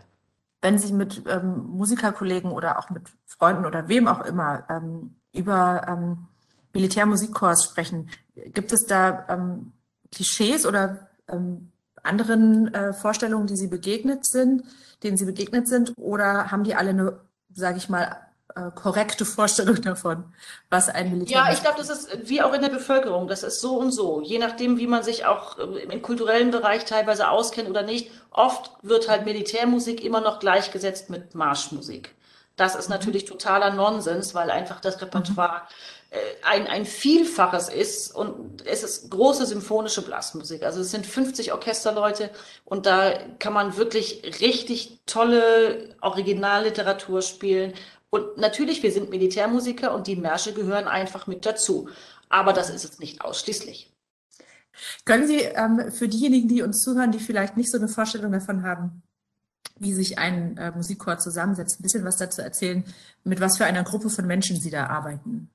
Wenn 0.61 0.79
Sie 0.79 0.93
mit 0.93 1.23
ähm, 1.29 1.65
Musikerkollegen 1.69 2.51
oder 2.51 2.79
auch 2.79 2.91
mit 2.91 3.05
Freunden 3.25 3.65
oder 3.65 3.89
wem 3.89 4.07
auch 4.07 4.21
immer 4.25 4.65
ähm, 4.69 5.15
über 5.33 5.87
ähm, 5.89 6.27
Militärmusikkurs 6.75 7.65
sprechen, 7.65 8.11
gibt 8.35 8.73
es 8.73 8.87
da 8.87 9.27
ähm, 9.31 9.73
Klischees 10.13 10.67
oder 10.67 11.09
ähm, 11.29 11.73
anderen 12.03 12.73
äh, 12.75 12.93
Vorstellungen, 12.93 13.47
die 13.47 13.57
Sie 13.57 13.69
begegnet 13.69 14.27
sind, 14.27 14.65
denen 15.03 15.17
Sie 15.17 15.25
begegnet 15.25 15.69
sind, 15.69 15.93
oder 15.97 16.51
haben 16.51 16.65
die 16.65 16.75
alle 16.75 16.91
eine, 16.91 17.21
sage 17.53 17.79
ich 17.79 17.89
mal, 17.89 18.17
äh, 18.57 18.71
korrekte 18.75 19.25
Vorstellung 19.25 19.81
davon, 19.83 20.25
was 20.71 20.89
ein 20.89 21.11
Militär 21.11 21.39
Ja, 21.39 21.53
ich 21.53 21.61
glaube, 21.61 21.79
das 21.79 21.91
ist 21.91 22.29
wie 22.29 22.43
auch 22.43 22.53
in 22.53 22.63
der 22.63 22.69
Bevölkerung, 22.69 23.27
das 23.27 23.43
ist 23.43 23.61
so 23.61 23.79
und 23.79 23.91
so, 23.91 24.23
je 24.23 24.39
nachdem, 24.39 24.79
wie 24.79 24.87
man 24.87 25.03
sich 25.03 25.25
auch 25.25 25.59
äh, 25.59 25.83
im 25.83 26.03
kulturellen 26.03 26.51
Bereich 26.51 26.85
teilweise 26.85 27.31
auskennt 27.31 27.69
oder 27.69 27.83
nicht. 27.83 28.11
Oft 28.31 28.71
wird 28.83 29.09
halt 29.09 29.25
Militärmusik 29.25 30.05
immer 30.05 30.21
noch 30.21 30.39
gleichgesetzt 30.39 31.11
mit 31.11 31.35
Marschmusik. 31.35 32.15
Das 32.57 32.77
ist 32.77 32.89
mhm. 32.89 32.95
natürlich 32.95 33.25
totaler 33.25 33.73
Nonsens, 33.73 34.35
weil 34.35 34.51
einfach 34.51 34.81
das 34.81 35.01
Repertoire 35.01 35.63
äh, 35.63 36.04
ein, 36.43 36.67
ein 36.67 36.85
Vielfaches 36.85 37.69
ist 37.69 38.15
und 38.15 38.65
es 38.67 38.83
ist 38.83 39.11
große 39.11 39.47
symphonische 39.47 40.03
Blasmusik. 40.03 40.63
Also 40.63 40.81
es 40.81 40.91
sind 40.91 41.07
50 41.07 41.53
Orchesterleute 41.53 42.31
und 42.65 42.87
da 42.87 43.19
kann 43.39 43.53
man 43.53 43.77
wirklich 43.77 44.23
richtig 44.41 45.01
tolle 45.07 45.97
Originalliteratur 46.01 47.23
spielen. 47.23 47.75
Und 48.11 48.37
natürlich, 48.37 48.83
wir 48.83 48.93
sind 48.93 49.11
Militärmusiker 49.11 49.95
und 49.95 50.07
die 50.07 50.17
Märsche 50.17 50.53
gehören 50.53 50.87
einfach 50.87 51.27
mit 51.27 51.45
dazu. 51.47 51.89
Aber 52.29 52.53
das 52.53 52.71
ist 52.71 52.85
es 52.85 52.99
nicht 52.99 53.23
ausschließlich. 53.23 53.93
Können 55.05 55.27
Sie 55.27 55.41
ähm, 55.41 55.91
für 55.91 56.09
diejenigen, 56.09 56.49
die 56.49 56.63
uns 56.63 56.81
zuhören, 56.81 57.13
die 57.13 57.19
vielleicht 57.19 57.57
nicht 57.57 57.71
so 57.71 57.79
eine 57.79 57.89
Vorstellung 57.89 58.33
davon 58.33 58.63
haben, 58.63 59.03
wie 59.79 59.93
sich 59.93 60.19
ein 60.19 60.57
äh, 60.57 60.71
Musikchor 60.73 61.19
zusammensetzt, 61.19 61.81
ein 61.81 61.83
bisschen 61.83 62.05
was 62.05 62.17
dazu 62.17 62.43
erzählen, 62.43 62.85
mit 63.25 63.41
was 63.41 63.57
für 63.57 63.65
einer 63.65 63.83
Gruppe 63.83 64.11
von 64.11 64.27
Menschen 64.27 64.61
Sie 64.61 64.71
da 64.71 64.87
arbeiten? 64.87 65.51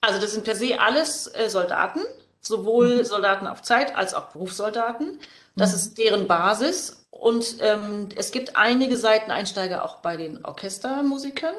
Also 0.00 0.20
das 0.20 0.32
sind 0.32 0.44
per 0.44 0.56
se 0.56 0.80
alles 0.80 1.26
äh, 1.34 1.48
Soldaten, 1.48 2.00
sowohl 2.40 2.98
mhm. 2.98 3.04
Soldaten 3.04 3.46
auf 3.46 3.62
Zeit 3.62 3.96
als 3.96 4.14
auch 4.14 4.26
Berufssoldaten. 4.32 5.18
Das 5.56 5.70
mhm. 5.70 5.76
ist 5.76 5.98
deren 5.98 6.26
Basis. 6.26 7.04
Und 7.10 7.56
ähm, 7.60 8.08
es 8.16 8.30
gibt 8.30 8.56
einige 8.56 8.96
Seiteneinsteiger 8.96 9.84
auch 9.84 9.96
bei 9.96 10.16
den 10.16 10.44
Orchestermusikern. 10.44 11.54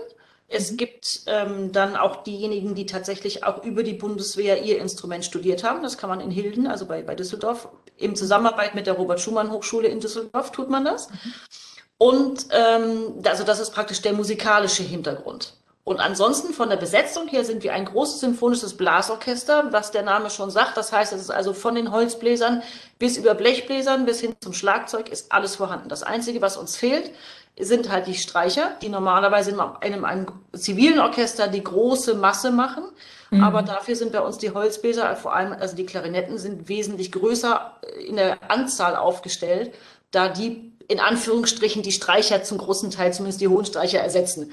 Es 0.48 0.72
mhm. 0.72 0.78
gibt 0.78 1.22
ähm, 1.28 1.72
dann 1.72 1.96
auch 1.96 2.24
diejenigen, 2.24 2.74
die 2.74 2.86
tatsächlich 2.88 3.44
auch 3.44 3.64
über 3.64 3.84
die 3.84 3.94
Bundeswehr 3.94 4.64
ihr 4.64 4.80
Instrument 4.80 5.24
studiert 5.24 5.64
haben. 5.64 5.84
Das 5.84 5.98
kann 5.98 6.10
man 6.10 6.20
in 6.20 6.32
Hilden, 6.32 6.66
also 6.66 6.88
bei, 6.88 7.04
bei 7.04 7.16
Düsseldorf, 7.16 7.70
im 7.98 8.16
Zusammenarbeit 8.16 8.74
mit 8.74 8.88
der 8.88 8.96
Robert-Schumann-Hochschule 8.96 9.88
in 9.88 10.00
Düsseldorf 10.00 10.52
tut 10.52 10.70
man 10.70 10.84
das. 10.84 11.10
Mhm. 11.10 11.34
Und 11.98 12.48
ähm, 12.50 13.22
also 13.26 13.44
das 13.44 13.60
ist 13.60 13.72
praktisch 13.72 14.02
der 14.02 14.14
musikalische 14.14 14.82
Hintergrund. 14.82 15.54
Und 15.84 16.00
ansonsten 16.00 16.54
von 16.54 16.70
der 16.70 16.78
Besetzung 16.78 17.28
her 17.28 17.44
sind 17.44 17.64
wir 17.64 17.74
ein 17.74 17.86
großes 17.86 18.20
symphonisches 18.20 18.78
Blasorchester, 18.78 19.72
was 19.72 19.92
der 19.92 20.04
Name 20.04 20.30
schon 20.30 20.52
sagt. 20.52 20.78
Das 20.78 20.92
heißt, 20.92 21.12
es 21.12 21.22
ist 21.22 21.32
also 21.32 21.54
von 21.54 21.74
den 21.74 21.92
Holzbläsern 21.92 22.62
bis 23.00 23.18
über 23.18 23.34
Blechbläsern 23.34 24.06
bis 24.06 24.20
hin 24.20 24.36
zum 24.42 24.54
Schlagzeug 24.54 25.10
ist 25.10 25.32
alles 25.32 25.56
vorhanden. 25.56 25.90
Das 25.90 26.04
Einzige, 26.04 26.42
was 26.42 26.56
uns 26.56 26.78
fehlt, 26.78 27.12
sind 27.60 27.92
halt 27.92 28.08
die 28.08 28.14
Streicher, 28.14 28.78
die 28.82 28.90
normalerweise 28.90 29.52
in 29.52 29.60
einem, 29.60 30.06
einem 30.06 30.28
zivilen 30.54 31.00
Orchester 31.00 31.48
die 31.48 31.64
große 31.64 32.14
Masse 32.14 32.52
machen. 32.52 32.84
Mhm. 33.32 33.44
Aber 33.44 33.64
dafür 33.64 33.96
sind 33.96 34.12
bei 34.12 34.22
uns 34.22 34.38
die 34.38 34.52
Holzbläser, 34.52 35.16
vor 35.16 35.36
allem 35.36 35.54
also 35.54 35.76
die 35.76 35.86
Klarinetten, 35.86 36.38
sind 36.38 36.70
wesentlich 36.70 37.12
größer 37.12 37.78
in 38.08 38.18
der 38.18 38.52
Anzahl 38.52 38.96
aufgestellt, 38.96 39.74
da 40.12 40.30
die 40.30 40.72
in 40.88 41.00
Anführungsstrichen 41.00 41.84
die 41.84 41.92
Streicher 41.92 42.44
zum 42.44 42.58
großen 42.58 42.92
Teil, 42.92 43.14
zumindest 43.14 43.42
die 43.42 43.48
hohen 43.48 43.66
Streicher, 43.66 44.00
ersetzen. 44.00 44.52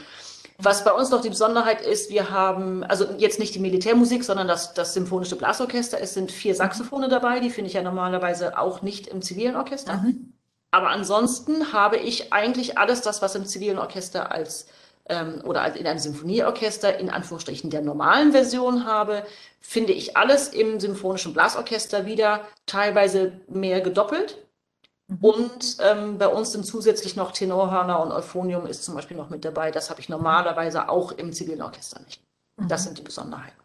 Was 0.60 0.82
bei 0.82 0.92
uns 0.92 1.10
noch 1.10 1.20
die 1.20 1.28
Besonderheit 1.28 1.80
ist, 1.80 2.10
wir 2.10 2.30
haben, 2.30 2.82
also 2.82 3.06
jetzt 3.16 3.38
nicht 3.38 3.54
die 3.54 3.60
Militärmusik, 3.60 4.24
sondern 4.24 4.48
das, 4.48 4.74
das 4.74 4.92
symphonische 4.92 5.36
Blasorchester. 5.36 6.00
Es 6.00 6.14
sind 6.14 6.32
vier 6.32 6.54
Saxophone 6.54 7.08
dabei, 7.08 7.38
die 7.38 7.50
finde 7.50 7.68
ich 7.68 7.74
ja 7.74 7.82
normalerweise 7.82 8.58
auch 8.58 8.82
nicht 8.82 9.06
im 9.06 9.22
zivilen 9.22 9.54
Orchester. 9.54 9.98
Mhm. 9.98 10.32
Aber 10.72 10.90
ansonsten 10.90 11.72
habe 11.72 11.96
ich 11.96 12.32
eigentlich 12.32 12.76
alles 12.76 13.02
das, 13.02 13.22
was 13.22 13.36
im 13.36 13.46
zivilen 13.46 13.78
Orchester 13.78 14.32
als 14.32 14.66
ähm, 15.08 15.42
oder 15.44 15.76
in 15.76 15.86
einem 15.86 16.00
Symphonieorchester 16.00 16.98
in 16.98 17.08
Anführungsstrichen 17.08 17.70
der 17.70 17.82
normalen 17.82 18.32
Version 18.32 18.84
habe, 18.84 19.24
finde 19.60 19.92
ich 19.92 20.16
alles 20.16 20.48
im 20.48 20.80
symphonischen 20.80 21.32
Blasorchester 21.32 22.04
wieder, 22.04 22.40
teilweise 22.66 23.32
mehr 23.48 23.80
gedoppelt. 23.80 24.38
Mhm. 25.08 25.18
Und 25.20 25.76
ähm, 25.80 26.18
bei 26.18 26.28
uns 26.28 26.52
sind 26.52 26.64
zusätzlich 26.64 27.16
noch 27.16 27.32
Tenorhörner 27.32 28.00
und 28.00 28.12
Euphonium 28.12 28.66
ist 28.66 28.84
zum 28.84 28.94
Beispiel 28.94 29.16
noch 29.16 29.30
mit 29.30 29.44
dabei. 29.44 29.70
Das 29.70 29.90
habe 29.90 30.00
ich 30.00 30.08
normalerweise 30.08 30.88
auch 30.88 31.12
im 31.12 31.32
zivilen 31.32 31.62
Orchester 31.62 32.00
nicht. 32.00 32.22
Das 32.56 32.82
mhm. 32.82 32.84
sind 32.86 32.98
die 32.98 33.02
Besonderheiten. 33.02 33.58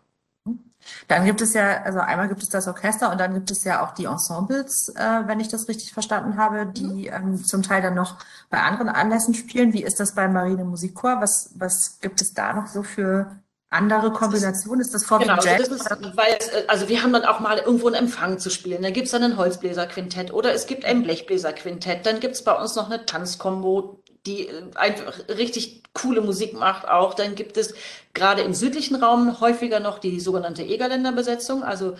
Dann 1.07 1.25
gibt 1.25 1.41
es 1.41 1.53
ja, 1.53 1.81
also 1.83 1.99
einmal 1.99 2.27
gibt 2.27 2.43
es 2.43 2.49
das 2.49 2.67
Orchester 2.67 3.09
und 3.09 3.17
dann 3.17 3.33
gibt 3.33 3.49
es 3.51 3.63
ja 3.63 3.83
auch 3.83 3.91
die 3.93 4.05
Ensembles, 4.05 4.89
äh, 4.89 5.21
wenn 5.27 5.39
ich 5.39 5.47
das 5.47 5.69
richtig 5.69 5.93
verstanden 5.93 6.37
habe, 6.37 6.65
die 6.65 7.09
mhm. 7.09 7.13
ähm, 7.13 7.43
zum 7.43 7.63
Teil 7.63 7.81
dann 7.81 7.95
noch 7.95 8.17
bei 8.49 8.61
anderen 8.61 8.89
Anlässen 8.89 9.33
spielen. 9.33 9.73
Wie 9.73 9.83
ist 9.83 9.99
das 9.99 10.13
beim 10.13 10.33
Marine 10.33 10.65
Musikchor? 10.65 11.21
Was, 11.21 11.51
was 11.55 11.99
gibt 12.01 12.21
es 12.21 12.33
da 12.33 12.53
noch 12.53 12.67
so 12.67 12.83
für 12.83 13.31
andere 13.73 14.11
Kombinationen? 14.11 14.81
Ist 14.81 14.93
das 14.93 15.03
vorwiegend 15.05 15.41
genau, 15.41 15.57
Jazz? 15.57 15.69
Also, 15.69 15.75
ist, 15.75 16.17
weil 16.17 16.33
äh, 16.33 16.67
also 16.67 16.89
wir 16.89 17.03
haben 17.03 17.13
dann 17.13 17.25
auch 17.25 17.39
mal 17.39 17.57
irgendwo 17.57 17.87
einen 17.87 17.95
Empfang 17.95 18.39
zu 18.39 18.49
spielen. 18.49 18.81
Da 18.81 18.91
gibt 18.91 19.05
es 19.05 19.11
dann 19.11 19.23
ein 19.23 19.37
Holzbläserquintett 19.37 20.31
oder 20.33 20.53
es 20.53 20.67
gibt 20.67 20.85
ein 20.85 21.03
Blechbläserquintett. 21.03 22.05
Dann 22.05 22.19
gibt 22.19 22.35
es 22.35 22.43
bei 22.43 22.53
uns 22.53 22.75
noch 22.75 22.89
eine 22.89 23.05
Tanzkombo, 23.05 23.99
die 24.25 24.47
äh, 24.47 24.63
einfach 24.75 25.13
richtig 25.29 25.83
coole 25.93 26.21
Musik 26.21 26.53
macht 26.53 26.87
auch. 26.87 27.13
Dann 27.13 27.35
gibt 27.35 27.57
es 27.57 27.73
gerade 28.13 28.41
im 28.41 28.53
südlichen 28.53 28.95
Raum 28.95 29.39
häufiger 29.41 29.79
noch 29.79 29.99
die 29.99 30.19
sogenannte 30.19 30.63
Egerländer 30.63 31.11
Besetzung, 31.11 31.63
also 31.63 31.95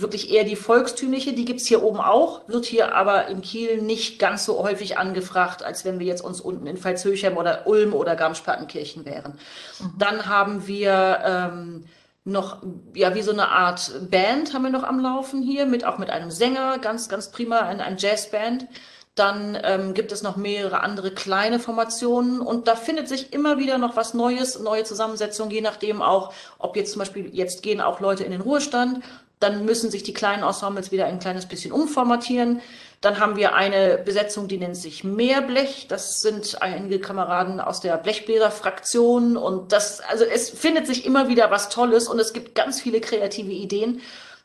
wirklich 0.00 0.30
eher 0.30 0.44
die 0.44 0.56
volkstümliche, 0.56 1.32
die 1.32 1.44
gibt's 1.44 1.66
hier 1.66 1.82
oben 1.82 2.00
auch, 2.00 2.48
wird 2.48 2.64
hier 2.64 2.94
aber 2.94 3.28
in 3.28 3.42
Kiel 3.42 3.82
nicht 3.82 4.18
ganz 4.18 4.44
so 4.44 4.62
häufig 4.62 4.98
angefragt, 4.98 5.62
als 5.62 5.84
wenn 5.84 5.98
wir 5.98 6.06
jetzt 6.06 6.22
uns 6.22 6.40
unten 6.40 6.66
in 6.66 6.76
Pfalzhöchheim 6.76 7.36
oder 7.36 7.66
Ulm 7.66 7.92
oder 7.92 8.16
Garmisch-Partenkirchen 8.16 9.04
wären. 9.04 9.38
Mhm. 9.80 9.92
Dann 9.98 10.26
haben 10.26 10.66
wir 10.66 11.18
ähm, 11.24 11.84
noch, 12.24 12.62
ja, 12.94 13.14
wie 13.14 13.22
so 13.22 13.32
eine 13.32 13.48
Art 13.48 13.92
Band 14.10 14.54
haben 14.54 14.62
wir 14.62 14.70
noch 14.70 14.84
am 14.84 15.00
Laufen 15.00 15.42
hier, 15.42 15.66
mit 15.66 15.84
auch 15.84 15.98
mit 15.98 16.10
einem 16.10 16.30
Sänger, 16.30 16.78
ganz, 16.78 17.08
ganz 17.08 17.30
prima, 17.30 17.60
ein, 17.60 17.80
ein 17.80 17.96
Jazzband. 17.98 18.66
Dann 19.14 19.58
ähm, 19.62 19.92
gibt 19.92 20.10
es 20.10 20.22
noch 20.22 20.36
mehrere 20.36 20.80
andere 20.80 21.10
kleine 21.10 21.58
Formationen 21.58 22.40
und 22.40 22.66
da 22.66 22.76
findet 22.76 23.08
sich 23.08 23.34
immer 23.34 23.58
wieder 23.58 23.76
noch 23.76 23.94
was 23.94 24.14
Neues, 24.14 24.58
neue 24.58 24.84
Zusammensetzungen, 24.84 25.52
je 25.52 25.60
nachdem 25.60 26.00
auch, 26.00 26.32
ob 26.58 26.76
jetzt 26.76 26.92
zum 26.92 27.00
Beispiel, 27.00 27.28
jetzt 27.34 27.62
gehen 27.62 27.82
auch 27.82 28.00
Leute 28.00 28.24
in 28.24 28.30
den 28.30 28.40
Ruhestand, 28.40 29.00
dann 29.42 29.64
müssen 29.64 29.90
sich 29.90 30.02
die 30.02 30.14
kleinen 30.14 30.42
Ensembles 30.42 30.92
wieder 30.92 31.06
ein 31.06 31.18
kleines 31.18 31.46
bisschen 31.46 31.72
umformatieren. 31.72 32.60
Dann 33.00 33.18
haben 33.18 33.34
wir 33.36 33.54
eine 33.54 33.98
Besetzung, 33.98 34.46
die 34.46 34.58
nennt 34.58 34.76
sich 34.76 35.02
Meerblech. 35.02 35.88
Das 35.88 36.20
sind 36.20 36.62
einige 36.62 37.00
Kameraden 37.00 37.60
aus 37.60 37.80
der 37.80 37.96
Blechbläser-Fraktion. 37.96 39.36
Und 39.36 39.72
das, 39.72 40.00
also 40.00 40.24
es 40.24 40.50
findet 40.50 40.86
sich 40.86 41.04
immer 41.04 41.28
wieder 41.28 41.50
was 41.50 41.68
Tolles 41.68 42.06
und 42.06 42.20
es 42.20 42.32
gibt 42.32 42.54
ganz 42.54 42.80
viele 42.80 43.00
kreative 43.00 43.50
Ideen. 43.50 44.00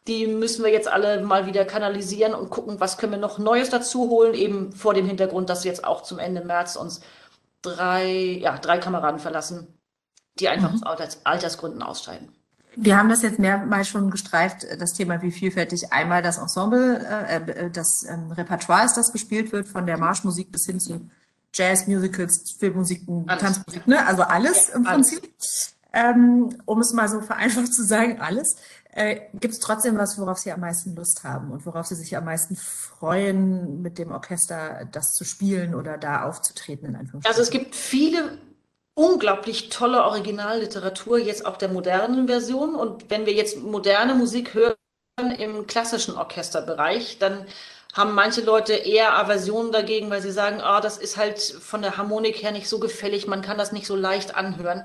Die 0.08 0.26
müssen 0.26 0.64
wir 0.64 0.72
jetzt 0.72 0.88
alle 0.88 1.22
mal 1.22 1.46
wieder 1.46 1.66
kanalisieren 1.66 2.34
und 2.34 2.50
gucken, 2.50 2.80
was 2.80 2.98
können 2.98 3.12
wir 3.12 3.20
noch 3.20 3.38
Neues 3.38 3.70
dazu 3.70 4.10
holen, 4.10 4.34
eben 4.34 4.72
vor 4.72 4.94
dem 4.94 5.06
Hintergrund, 5.06 5.50
dass 5.50 5.64
jetzt 5.64 5.84
auch 5.84 6.02
zum 6.02 6.18
Ende 6.18 6.44
März 6.44 6.78
uns 6.78 7.02
drei, 7.62 8.40
ja, 8.42 8.58
drei 8.58 8.78
Kameraden 8.78 9.20
verlassen, 9.20 9.80
die 10.40 10.48
einfach 10.48 10.72
mhm. 10.72 10.84
aus 10.84 11.18
Altersgründen 11.26 11.84
ausscheiden. 11.84 12.37
Wir 12.80 12.96
haben 12.96 13.10
das 13.10 13.24
jetzt 13.24 13.40
mehrmals 13.40 13.88
schon 13.88 14.12
gestreift, 14.12 14.68
das 14.80 14.94
Thema, 14.94 15.24
wie 15.24 15.32
vielfältig 15.32 15.92
einmal 15.92 16.22
das 16.22 16.38
Ensemble, 16.38 17.04
äh, 17.04 17.38
äh, 17.38 17.72
das 17.72 18.06
ähm, 18.08 18.32
Repertoire 18.32 18.86
ist, 18.86 18.94
das 18.94 19.12
gespielt 19.12 19.52
wird, 19.52 19.68
von 19.68 19.88
der 19.88 19.98
Marschmusik 19.98 20.52
bis 20.52 20.68
hin 20.68 20.80
zu 20.80 21.10
Jazz, 21.54 21.88
Musicals, 21.88 22.56
Filmmusiken. 22.60 23.26
Tanzmusik, 23.26 23.88
ne? 23.88 24.06
also 24.06 24.22
alles 24.22 24.68
ja, 24.68 24.76
im 24.76 24.84
Prinzip. 24.84 25.24
Alles. 25.24 25.76
Ähm, 25.92 26.50
um 26.66 26.80
es 26.80 26.94
mal 26.94 27.10
so 27.10 27.20
vereinfacht 27.22 27.74
zu 27.74 27.84
sagen, 27.84 28.22
alles. 28.22 28.58
Äh, 28.92 29.22
Gibt 29.34 29.56
es 29.56 29.60
trotzdem 29.60 29.98
was, 29.98 30.20
worauf 30.20 30.38
Sie 30.38 30.52
am 30.52 30.60
meisten 30.60 30.96
Lust 30.96 31.24
haben 31.24 31.50
und 31.52 31.66
worauf 31.66 31.88
Sie 31.88 31.96
sich 31.96 32.16
am 32.16 32.26
meisten 32.26 32.56
freuen, 32.56 33.82
mit 33.82 33.98
dem 33.98 34.12
Orchester 34.12 34.88
das 34.92 35.16
zu 35.16 35.24
spielen 35.24 35.74
oder 35.74 35.98
da 35.98 36.24
aufzutreten? 36.24 36.94
In 36.94 37.22
also 37.24 37.42
es 37.42 37.50
gibt 37.50 37.76
viele 37.76 38.38
unglaublich 38.98 39.70
tolle 39.70 40.04
Originalliteratur, 40.04 41.20
jetzt 41.20 41.46
auch 41.46 41.58
der 41.58 41.70
modernen 41.70 42.28
Version. 42.28 42.74
Und 42.74 43.12
wenn 43.12 43.28
wir 43.28 43.34
jetzt 43.34 43.58
moderne 43.58 44.16
Musik 44.16 44.56
hören 44.56 44.76
im 45.38 45.68
klassischen 45.68 46.16
Orchesterbereich, 46.16 47.20
dann 47.20 47.46
haben 47.94 48.16
manche 48.16 48.42
Leute 48.42 48.74
eher 48.74 49.16
Aversionen 49.16 49.72
dagegen, 49.72 50.10
weil 50.10 50.24
sie 50.24 50.32
sagen, 50.32 50.62
ah, 50.62 50.82
das 50.82 50.98
ist 50.98 51.16
halt 51.16 51.40
von 51.40 51.84
der 51.84 51.98
Harmonik 51.98 52.42
her 52.42 52.52
nicht 52.52 52.68
so 52.68 52.80
gefällig, 52.80 53.28
man 53.28 53.44
kann 53.44 53.60
das 53.60 53.72
nicht 53.72 53.86
so 53.86 53.96
leicht 53.96 54.36
anhören. 54.36 54.84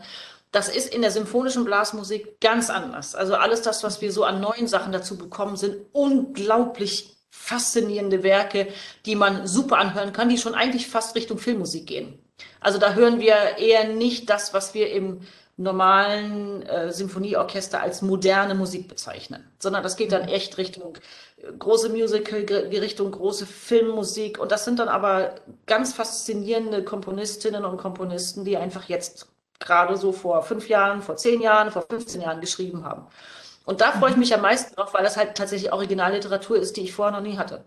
Das 0.51 0.69
ist 0.69 0.95
in 0.95 1.01
der 1.01 1.11
symphonischen 1.11 1.65
Blasmusik 1.65 2.39
ganz 2.41 2.69
anders. 2.69 3.15
Also 3.15 3.35
alles 3.37 3.63
das, 3.63 3.83
was 3.83 4.03
wir 4.03 4.13
so 4.13 4.25
an 4.25 4.43
neuen 4.43 4.67
Sachen 4.69 4.93
dazu 4.93 5.17
bekommen, 5.17 5.57
sind 5.57 5.87
unglaublich 5.93 7.17
faszinierende 7.31 8.23
Werke, 8.23 8.69
die 9.07 9.15
man 9.15 9.47
super 9.47 9.79
anhören 9.79 10.13
kann, 10.13 10.29
die 10.29 10.37
schon 10.37 10.55
eigentlich 10.55 10.87
fast 10.89 11.17
Richtung 11.17 11.39
Filmmusik 11.39 11.87
gehen. 11.87 12.19
Also 12.61 12.79
da 12.79 12.95
hören 12.95 13.21
wir 13.21 13.59
eher 13.59 13.89
nicht 13.89 14.31
das, 14.31 14.55
was 14.55 14.75
wir 14.75 14.91
im 14.93 15.21
normalen 15.57 16.63
äh, 16.63 16.93
Symphonieorchester 16.93 17.81
als 17.81 18.03
moderne 18.03 18.55
Musik 18.55 18.89
bezeichnen, 18.89 19.45
sondern 19.59 19.83
das 19.83 19.97
geht 19.97 20.13
dann 20.13 20.29
echt 20.29 20.57
Richtung 20.59 20.97
äh, 21.37 21.53
große 21.53 21.91
Musical, 21.91 22.41
Richtung 22.41 23.11
große 23.11 23.47
Filmmusik 23.47 24.39
und 24.39 24.51
das 24.51 24.65
sind 24.65 24.79
dann 24.79 24.89
aber 24.89 25.35
ganz 25.67 25.93
faszinierende 25.93 26.83
Komponistinnen 26.85 27.65
und 27.65 27.77
Komponisten, 27.77 28.45
die 28.45 28.57
einfach 28.57 28.89
jetzt 28.89 29.29
gerade 29.59 29.97
so 29.97 30.13
vor 30.13 30.43
fünf 30.43 30.69
Jahren, 30.69 31.03
vor 31.03 31.17
zehn 31.17 31.41
Jahren, 31.41 31.71
vor 31.71 31.85
15 31.89 32.21
Jahren 32.21 32.41
geschrieben 32.41 32.85
haben. 32.85 33.07
Und 33.65 33.81
da 33.81 33.93
freue 33.93 34.11
ich 34.11 34.17
mich 34.17 34.35
am 34.35 34.41
meisten 34.41 34.75
drauf, 34.75 34.93
weil 34.93 35.05
das 35.05 35.17
halt 35.17 35.37
tatsächlich 35.37 35.73
Originalliteratur 35.73 36.57
ist, 36.57 36.77
die 36.77 36.83
ich 36.83 36.93
vorher 36.93 37.17
noch 37.17 37.25
nie 37.25 37.39
hatte. 37.39 37.65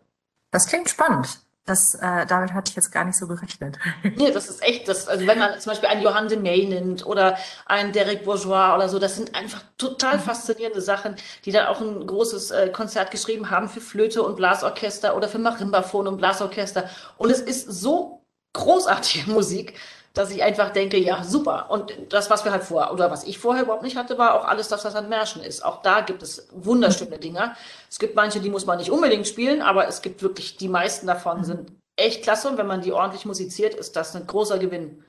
Das 0.51 0.67
klingt 0.67 0.89
spannend. 0.89 1.39
Das, 1.65 1.95
äh, 1.95 2.27
damit 2.27 2.53
hatte 2.53 2.69
ich 2.69 2.75
jetzt 2.75 2.91
gar 2.91 3.05
nicht 3.05 3.17
so 3.17 3.25
gerechnet. 3.27 3.79
Nee, 4.15 4.31
das 4.31 4.49
ist 4.49 4.61
echt, 4.61 4.87
das, 4.87 5.07
also 5.07 5.25
wenn 5.25 5.39
man 5.39 5.59
zum 5.59 5.71
Beispiel 5.71 5.89
einen 5.89 6.03
Johann 6.03 6.27
de 6.27 6.37
May 6.37 6.67
nimmt 6.67 7.05
oder 7.05 7.37
einen 7.65 7.91
Derek 7.91 8.23
Bourgeois 8.23 8.75
oder 8.75 8.87
so, 8.87 8.99
das 8.99 9.15
sind 9.15 9.33
einfach 9.33 9.63
total 9.77 10.17
mhm. 10.17 10.21
faszinierende 10.21 10.81
Sachen, 10.81 11.15
die 11.43 11.51
dann 11.51 11.65
auch 11.65 11.81
ein 11.81 12.05
großes 12.05 12.51
äh, 12.51 12.69
Konzert 12.69 13.09
geschrieben 13.09 13.49
haben 13.49 13.67
für 13.67 13.81
Flöte 13.81 14.21
und 14.21 14.35
Blasorchester 14.35 15.17
oder 15.17 15.27
für 15.27 15.39
Marimbaphon 15.39 16.07
und 16.07 16.17
Blasorchester. 16.17 16.87
Und 17.17 17.31
es 17.31 17.41
ist 17.41 17.67
so 17.67 18.21
großartige 18.53 19.29
Musik, 19.31 19.73
dass 20.15 20.31
ich 20.31 20.41
einfach 20.41 20.71
denke, 20.71 20.97
ja, 20.97 21.23
super. 21.23 21.69
Und 21.69 21.93
das, 22.09 22.29
was 22.29 22.45
wir 22.45 22.51
halt 22.51 22.63
vorher, 22.63 22.91
oder 22.93 23.11
was 23.11 23.25
ich 23.25 23.37
vorher 23.37 23.63
überhaupt 23.63 23.83
nicht 23.83 23.97
hatte, 23.97 24.17
war 24.17 24.33
auch 24.33 24.45
alles 24.45 24.69
das, 24.69 24.85
was 24.85 24.95
an 24.95 25.09
Märschen 25.09 25.43
ist. 25.43 25.63
Auch 25.63 25.81
da 25.81 26.01
gibt 26.01 26.23
es 26.23 26.47
wunderschöne 26.53 27.19
Dinger. 27.19 27.55
Es 27.89 27.99
gibt 27.99 28.15
manche, 28.15 28.39
die 28.39 28.49
muss 28.49 28.65
man 28.65 28.77
nicht 28.77 28.91
unbedingt 28.91 29.27
spielen, 29.27 29.61
aber 29.61 29.87
es 29.87 30.01
gibt 30.01 30.21
wirklich, 30.21 30.57
die 30.57 30.69
meisten 30.69 31.05
davon 31.05 31.43
sind 31.43 31.71
echt 31.97 32.23
klasse. 32.23 32.49
Und 32.49 32.57
wenn 32.57 32.67
man 32.67 32.81
die 32.81 32.93
ordentlich 32.93 33.25
musiziert, 33.25 33.75
ist 33.75 33.95
das 33.95 34.15
ein 34.15 34.25
großer 34.25 34.57
Gewinn. 34.57 35.03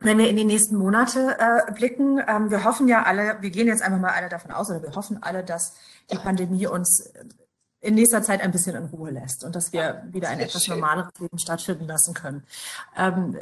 Wenn 0.00 0.18
wir 0.18 0.28
in 0.28 0.36
die 0.36 0.44
nächsten 0.44 0.76
Monate 0.76 1.36
äh, 1.38 1.72
blicken, 1.72 2.20
ähm, 2.26 2.50
wir 2.50 2.64
hoffen 2.64 2.88
ja 2.88 3.04
alle, 3.04 3.38
wir 3.40 3.50
gehen 3.50 3.68
jetzt 3.68 3.82
einfach 3.82 4.00
mal 4.00 4.12
alle 4.12 4.28
davon 4.28 4.50
aus, 4.50 4.68
oder 4.68 4.82
wir 4.82 4.94
hoffen 4.94 5.22
alle, 5.22 5.44
dass 5.44 5.76
die 6.10 6.16
Pandemie 6.18 6.66
uns 6.66 7.10
in 7.80 7.94
nächster 7.94 8.22
Zeit 8.22 8.42
ein 8.42 8.52
bisschen 8.52 8.76
in 8.76 8.84
Ruhe 8.86 9.10
lässt 9.10 9.44
und 9.44 9.56
dass 9.56 9.72
wir 9.72 9.80
ja, 9.80 10.02
wieder 10.12 10.28
ein 10.28 10.40
etwas 10.40 10.64
schön. 10.64 10.78
normaleres 10.78 11.12
Leben 11.18 11.38
stattfinden 11.38 11.86
lassen 11.86 12.14
können. 12.14 12.44
Ähm, 12.96 13.36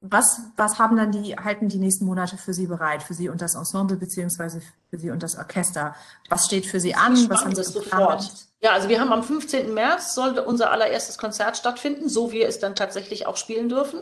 was, 0.00 0.40
was 0.56 0.78
haben 0.78 0.96
dann 0.96 1.12
die, 1.12 1.36
halten 1.36 1.68
die 1.68 1.78
nächsten 1.78 2.06
Monate 2.06 2.38
für 2.38 2.54
Sie 2.54 2.66
bereit, 2.66 3.02
für 3.02 3.12
Sie 3.12 3.28
und 3.28 3.42
das 3.42 3.54
Ensemble 3.54 3.96
beziehungsweise 3.96 4.62
für 4.88 4.98
Sie 4.98 5.10
und 5.10 5.22
das 5.22 5.36
Orchester? 5.36 5.94
Was 6.30 6.46
steht 6.46 6.64
für 6.64 6.80
Sie 6.80 6.94
an? 6.94 7.28
Was 7.28 7.44
haben 7.44 7.54
Sie 7.54 7.72
geplant? 7.72 8.32
Ja, 8.62 8.72
also 8.72 8.88
wir 8.88 9.00
haben 9.00 9.12
am 9.12 9.22
15. 9.22 9.72
März 9.74 10.14
sollte 10.14 10.42
unser 10.42 10.70
allererstes 10.70 11.18
Konzert 11.18 11.56
stattfinden, 11.56 12.08
so 12.08 12.32
wir 12.32 12.48
es 12.48 12.58
dann 12.58 12.74
tatsächlich 12.74 13.26
auch 13.26 13.36
spielen 13.36 13.68
dürfen. 13.68 14.00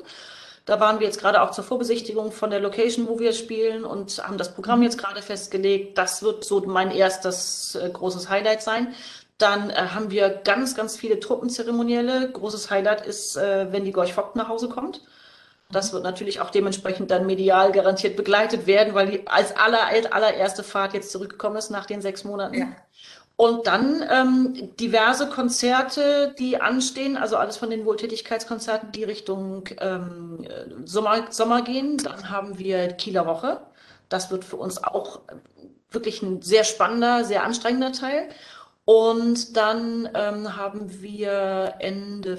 Da 0.66 0.80
waren 0.80 1.00
wir 1.00 1.06
jetzt 1.06 1.18
gerade 1.18 1.42
auch 1.42 1.50
zur 1.50 1.64
Vorbesichtigung 1.64 2.30
von 2.30 2.50
der 2.50 2.60
Location, 2.60 3.08
wo 3.08 3.18
wir 3.18 3.32
spielen 3.32 3.84
und 3.84 4.18
haben 4.18 4.38
das 4.38 4.54
Programm 4.54 4.82
jetzt 4.82 4.98
gerade 4.98 5.22
festgelegt. 5.22 5.96
Das 5.96 6.22
wird 6.22 6.44
so 6.44 6.60
mein 6.60 6.90
erstes 6.90 7.74
äh, 7.74 7.88
großes 7.88 8.28
Highlight 8.28 8.62
sein. 8.62 8.94
Dann 9.38 9.70
äh, 9.70 9.74
haben 9.74 10.10
wir 10.10 10.28
ganz, 10.28 10.74
ganz 10.74 10.96
viele 10.96 11.18
Truppenzeremonielle. 11.20 12.30
Großes 12.30 12.70
Highlight 12.70 13.06
ist, 13.06 13.36
äh, 13.36 13.72
wenn 13.72 13.84
die 13.84 13.92
Gorch 13.92 14.12
Vogt 14.12 14.36
nach 14.36 14.48
Hause 14.48 14.68
kommt. 14.68 15.00
Das 15.70 15.92
wird 15.92 16.02
natürlich 16.02 16.40
auch 16.40 16.50
dementsprechend 16.50 17.10
dann 17.10 17.26
medial 17.26 17.72
garantiert 17.72 18.16
begleitet 18.16 18.66
werden, 18.66 18.94
weil 18.94 19.10
die 19.10 19.26
als 19.26 19.54
aller, 19.54 19.88
allererste 20.12 20.62
Fahrt 20.62 20.94
jetzt 20.94 21.12
zurückgekommen 21.12 21.56
ist 21.56 21.70
nach 21.70 21.84
den 21.84 22.00
sechs 22.00 22.24
Monaten. 22.24 22.54
Ja. 22.54 22.68
Und 23.36 23.68
dann 23.68 24.02
ähm, 24.10 24.74
diverse 24.80 25.28
Konzerte, 25.28 26.34
die 26.38 26.60
anstehen, 26.60 27.16
also 27.16 27.36
alles 27.36 27.56
von 27.56 27.70
den 27.70 27.84
Wohltätigkeitskonzerten, 27.84 28.90
die 28.90 29.04
Richtung 29.04 29.68
ähm, 29.78 30.44
Sommer, 30.84 31.30
Sommer 31.30 31.62
gehen. 31.62 31.98
Dann 31.98 32.30
haben 32.30 32.58
wir 32.58 32.88
Kieler 32.94 33.26
Woche. 33.26 33.60
Das 34.08 34.30
wird 34.30 34.44
für 34.44 34.56
uns 34.56 34.82
auch 34.82 35.20
wirklich 35.90 36.22
ein 36.22 36.42
sehr 36.42 36.64
spannender, 36.64 37.24
sehr 37.24 37.44
anstrengender 37.44 37.92
Teil. 37.92 38.28
Und 38.84 39.56
dann 39.56 40.08
ähm, 40.14 40.56
haben 40.56 41.00
wir 41.02 41.74
Ende, 41.78 42.38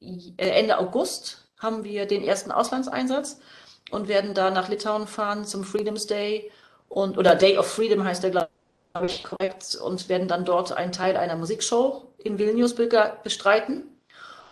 äh, 0.00 0.48
Ende 0.48 0.78
August 0.78 1.49
haben 1.60 1.84
wir 1.84 2.06
den 2.06 2.24
ersten 2.24 2.50
Auslandseinsatz 2.50 3.38
und 3.90 4.08
werden 4.08 4.34
da 4.34 4.50
nach 4.50 4.68
Litauen 4.68 5.06
fahren 5.06 5.44
zum 5.44 5.64
Freedom's 5.64 6.06
Day 6.06 6.50
und 6.88 7.16
oder 7.16 7.36
Day 7.36 7.56
of 7.56 7.66
Freedom 7.66 8.04
heißt 8.04 8.24
der, 8.24 8.30
glaube 8.30 8.50
ich, 9.06 9.22
korrekt, 9.22 9.76
und 9.76 10.08
werden 10.08 10.26
dann 10.26 10.44
dort 10.44 10.72
einen 10.72 10.92
Teil 10.92 11.16
einer 11.16 11.36
Musikshow 11.36 12.12
in 12.18 12.38
Vilnius 12.38 12.74
bestreiten. 12.74 13.84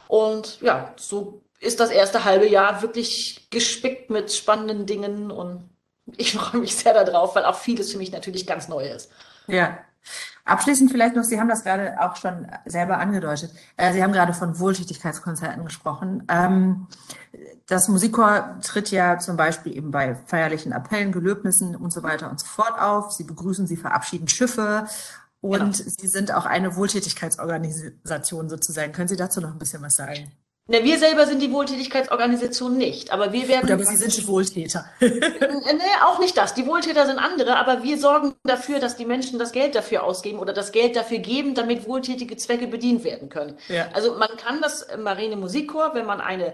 Und 0.07 0.61
ja, 0.61 0.95
so 0.97 1.43
ist 1.61 1.81
das 1.81 1.91
erste 1.91 2.25
halbe 2.25 2.49
Jahr 2.49 2.81
wirklich 2.83 3.49
gespickt 3.51 4.11
mit 4.11 4.33
spannenden 4.33 4.87
Dingen 4.87 5.31
und 5.31 5.69
ich 6.17 6.33
freue 6.33 6.61
mich 6.61 6.77
sehr 6.77 6.93
darauf, 7.05 7.35
weil 7.35 7.45
auch 7.45 7.57
vieles 7.57 7.93
für 7.93 7.99
mich 7.99 8.13
natürlich 8.13 8.47
ganz 8.47 8.69
neu 8.69 8.89
ist. 8.89 9.11
Ja. 9.49 9.79
Abschließend 10.45 10.91
vielleicht 10.91 11.15
noch, 11.15 11.25
Sie 11.25 11.39
haben 11.39 11.49
das 11.49 11.63
gerade 11.63 12.01
auch 12.01 12.17
schon 12.17 12.47
selber 12.65 12.99
angedeutet. 12.99 13.53
Äh, 13.77 13.93
Sie 13.93 14.03
haben 14.03 14.13
gerade 14.13 14.33
von 14.33 14.59
Wohltätigkeitskonzerten 14.59 15.65
gesprochen. 15.65 16.25
Ähm, 16.29 16.87
das 17.67 17.89
Musikchor 17.89 18.57
tritt 18.63 18.91
ja 18.91 19.19
zum 19.19 19.37
Beispiel 19.37 19.77
eben 19.77 19.91
bei 19.91 20.15
feierlichen 20.15 20.73
Appellen, 20.73 21.13
Gelöbnissen 21.13 21.77
und 21.77 21.93
so 21.93 22.03
weiter 22.03 22.31
und 22.31 22.41
so 22.41 22.47
fort 22.47 22.81
auf. 22.81 23.13
Sie 23.13 23.25
begrüßen, 23.25 23.67
Sie 23.67 23.77
verabschieden 23.77 24.29
Schiffe 24.29 24.87
und 25.41 25.79
genau. 25.79 25.91
Sie 25.99 26.09
sind 26.09 26.33
auch 26.33 26.47
eine 26.47 26.77
Wohltätigkeitsorganisation 26.77 28.49
sozusagen. 28.49 28.93
Können 28.93 29.09
Sie 29.09 29.17
dazu 29.17 29.41
noch 29.41 29.53
ein 29.53 29.59
bisschen 29.59 29.83
was 29.83 29.97
sagen? 29.97 30.33
Ne, 30.71 30.85
wir 30.85 30.99
selber 30.99 31.25
sind 31.27 31.41
die 31.41 31.51
Wohltätigkeitsorganisation 31.51 32.77
nicht, 32.77 33.11
aber 33.11 33.33
wir 33.33 33.49
werden. 33.49 33.63
Gut, 33.63 33.71
aber 33.71 33.85
Sie 33.87 33.97
sind 33.97 34.29
Wohltäter. 34.29 34.85
ne, 35.01 35.81
auch 36.05 36.19
nicht 36.19 36.37
das. 36.37 36.53
Die 36.53 36.67
Wohltäter 36.67 37.07
sind 37.07 37.19
andere, 37.19 37.57
aber 37.57 37.83
wir 37.83 37.97
sorgen 37.99 38.35
dafür, 38.45 38.79
dass 38.79 38.95
die 38.95 39.07
Menschen 39.07 39.39
das 39.39 39.53
Geld 39.53 39.75
dafür 39.75 40.05
ausgeben 40.05 40.39
oder 40.39 40.53
das 40.53 40.71
Geld 40.71 40.95
dafür 40.95 41.21
geben, 41.21 41.55
damit 41.55 41.89
wohltätige 41.89 42.37
Zwecke 42.37 42.67
bedient 42.67 43.03
werden 43.03 43.31
können. 43.31 43.57
Ja. 43.69 43.89
Also 43.95 44.17
man 44.19 44.29
kann 44.37 44.61
das 44.61 44.87
Marine 44.99 45.37
Musikchor, 45.37 45.95
wenn 45.95 46.05
man 46.05 46.21
eine, 46.21 46.53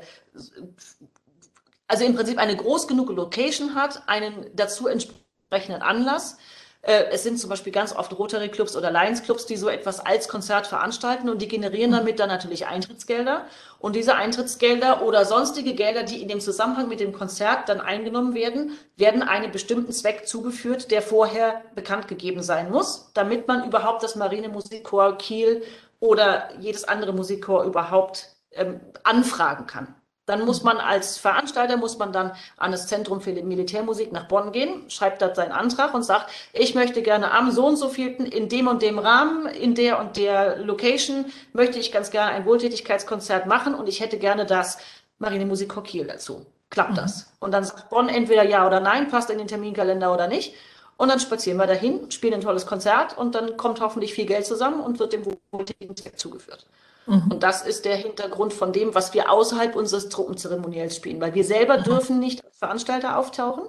also 1.89 2.05
im 2.05 2.15
Prinzip 2.15 2.39
eine 2.39 2.57
groß 2.57 2.87
genug 2.87 3.11
Location 3.11 3.75
hat, 3.75 4.05
einen 4.07 4.47
dazu 4.55 4.87
entsprechenden 4.87 5.83
Anlass, 5.83 6.39
äh, 6.87 7.07
es 7.11 7.23
sind 7.23 7.39
zum 7.39 7.51
Beispiel 7.51 7.73
ganz 7.73 7.95
oft 7.95 8.17
Rotary 8.19 8.49
Clubs 8.49 8.77
oder 8.77 8.91
Lions 8.91 9.23
Clubs, 9.23 9.47
die 9.47 9.57
so 9.57 9.69
etwas 9.69 10.01
als 10.01 10.29
Konzert 10.29 10.67
veranstalten 10.67 11.29
und 11.29 11.41
die 11.41 11.49
generieren 11.49 11.93
damit 11.93 12.21
dann 12.21 12.29
natürlich 12.29 12.67
Eintrittsgelder. 12.67 13.47
Und 13.79 13.97
diese 13.97 14.15
Eintrittsgelder 14.15 15.03
oder 15.03 15.25
sonstige 15.25 15.75
Gelder, 15.75 16.03
die 16.03 16.21
in 16.21 16.29
dem 16.29 16.41
Zusammenhang 16.41 16.89
mit 16.89 17.01
dem 17.01 17.13
Konzert 17.13 17.69
dann 17.69 17.81
eingenommen 17.81 18.35
werden, 18.35 18.73
werden 18.97 19.23
einem 19.23 19.51
bestimmten 19.51 19.93
Zweck 19.93 20.27
zugeführt, 20.27 20.91
der 20.91 21.03
vorher 21.03 21.63
bekannt 21.75 22.09
gegeben 22.09 22.43
sein 22.43 22.71
muss, 22.71 23.11
damit 23.15 23.49
man 23.49 23.67
überhaupt 23.67 24.03
das 24.03 24.17
Marine 24.17 24.49
Musikchor 24.49 25.17
Kiel 25.17 25.63
oder 26.01 26.51
jedes 26.61 26.85
andere 26.85 27.13
Musikchor 27.13 27.65
überhaupt 27.65 28.29
ähm, 28.53 28.81
anfragen 29.05 29.67
kann. 29.67 29.95
Dann 30.27 30.45
muss 30.45 30.63
man 30.63 30.79
als 30.79 31.19
Veranstalter, 31.19 31.77
muss 31.77 31.99
man 31.99 32.13
dann 32.13 32.33
an 32.57 32.73
das 32.73 32.87
Zentrum 32.87 33.21
für 33.21 33.33
Militärmusik 33.33 34.11
nach 34.11 34.27
Bonn 34.27 34.53
gehen, 34.53 34.89
schreibt 34.89 35.21
dort 35.21 35.37
seinen 35.37 35.53
Antrag 35.53 35.93
und 35.93 36.03
sagt, 36.03 36.31
ich 36.53 36.75
möchte 36.75 37.03
gerne 37.03 37.33
am 37.33 37.51
so 37.51 37.67
und 37.67 37.77
so 37.77 37.89
vielten 37.91 38.25
in 38.25 38.49
dem 38.49 38.67
und 38.67 38.81
dem 38.81 38.99
Rahmen, 38.99 39.47
in 39.47 39.75
der 39.75 39.99
und 40.01 40.17
der 40.17 40.59
Location, 40.59 41.27
möchte 41.53 41.79
ich 41.79 41.93
ganz 41.93 42.11
gerne 42.11 42.33
ein 42.33 42.47
Wohltätigkeitskonzert 42.47 43.47
machen 43.47 43.75
und 43.75 43.89
ich 43.89 44.01
hätte 44.01 44.19
gerne 44.19 44.47
das 44.47 44.79
Marine 45.19 45.45
Musik 45.45 45.75
Kiel 45.85 46.07
dazu. 46.07 46.47
Klappt 46.71 46.93
mhm. 46.93 46.97
das? 46.97 47.33
Und 47.39 47.53
dann 47.53 47.65
sagt 47.65 47.91
Bonn 47.91 48.09
entweder 48.09 48.45
ja 48.45 48.67
oder 48.67 48.81
nein, 48.81 49.09
passt 49.09 49.31
in 49.31 49.39
den 49.39 49.49
Terminkalender 49.49 50.13
oder 50.13 50.27
nicht. 50.27 50.55
Und 50.97 51.09
dann 51.09 51.21
spazieren 51.21 51.59
wir 51.59 51.67
dahin, 51.67 52.11
spielen 52.11 52.35
ein 52.35 52.41
tolles 52.41 52.67
Konzert 52.67 53.19
und 53.19 53.35
dann 53.35 53.57
kommt 53.57 53.81
hoffentlich 53.81 54.15
viel 54.15 54.27
Geld 54.27 54.47
zusammen 54.47 54.81
und 54.81 54.99
wird 54.99 55.13
dem 55.13 55.25
wohltätigen 55.51 55.97
Zweck 55.97 56.19
zugeführt. 56.19 56.67
Mhm. 57.07 57.33
Und 57.33 57.43
das 57.43 57.63
ist 57.63 57.85
der 57.85 57.97
Hintergrund 57.97 58.53
von 58.53 58.73
dem, 58.73 58.95
was 58.95 59.15
wir 59.15 59.31
außerhalb 59.31 59.77
unseres 59.77 60.09
Truppenzeremoniells 60.09 60.97
spielen, 60.97 61.21
weil 61.21 61.35
wir 61.35 61.45
selber 61.45 61.79
mhm. 61.79 61.85
dürfen 61.85 62.19
nicht 62.19 62.45
als 62.45 62.57
Veranstalter 62.59 63.19
auftauchen, 63.19 63.65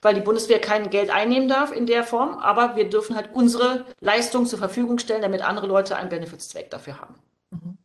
weil 0.00 0.14
die 0.14 0.20
Bundeswehr 0.20 0.60
kein 0.60 0.90
Geld 0.90 1.10
einnehmen 1.10 1.48
darf 1.48 1.72
in 1.72 1.86
der 1.86 2.04
Form, 2.04 2.38
aber 2.38 2.76
wir 2.76 2.88
dürfen 2.88 3.16
halt 3.16 3.30
unsere 3.32 3.86
Leistung 4.00 4.46
zur 4.46 4.58
Verfügung 4.58 4.98
stellen, 4.98 5.22
damit 5.22 5.42
andere 5.42 5.66
Leute 5.66 5.96
einen 5.96 6.08
Benefitszweck 6.08 6.70
dafür 6.70 7.00
haben. 7.00 7.14
Mhm. 7.50 7.78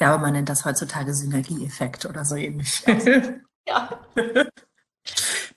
Ja, 0.00 0.14
aber 0.14 0.22
man 0.22 0.32
nennt 0.32 0.48
das 0.48 0.64
heutzutage 0.64 1.12
Synergieeffekt 1.12 2.06
oder 2.06 2.24
so 2.24 2.36
ähnlich. 2.36 2.82
Ja. 3.68 4.00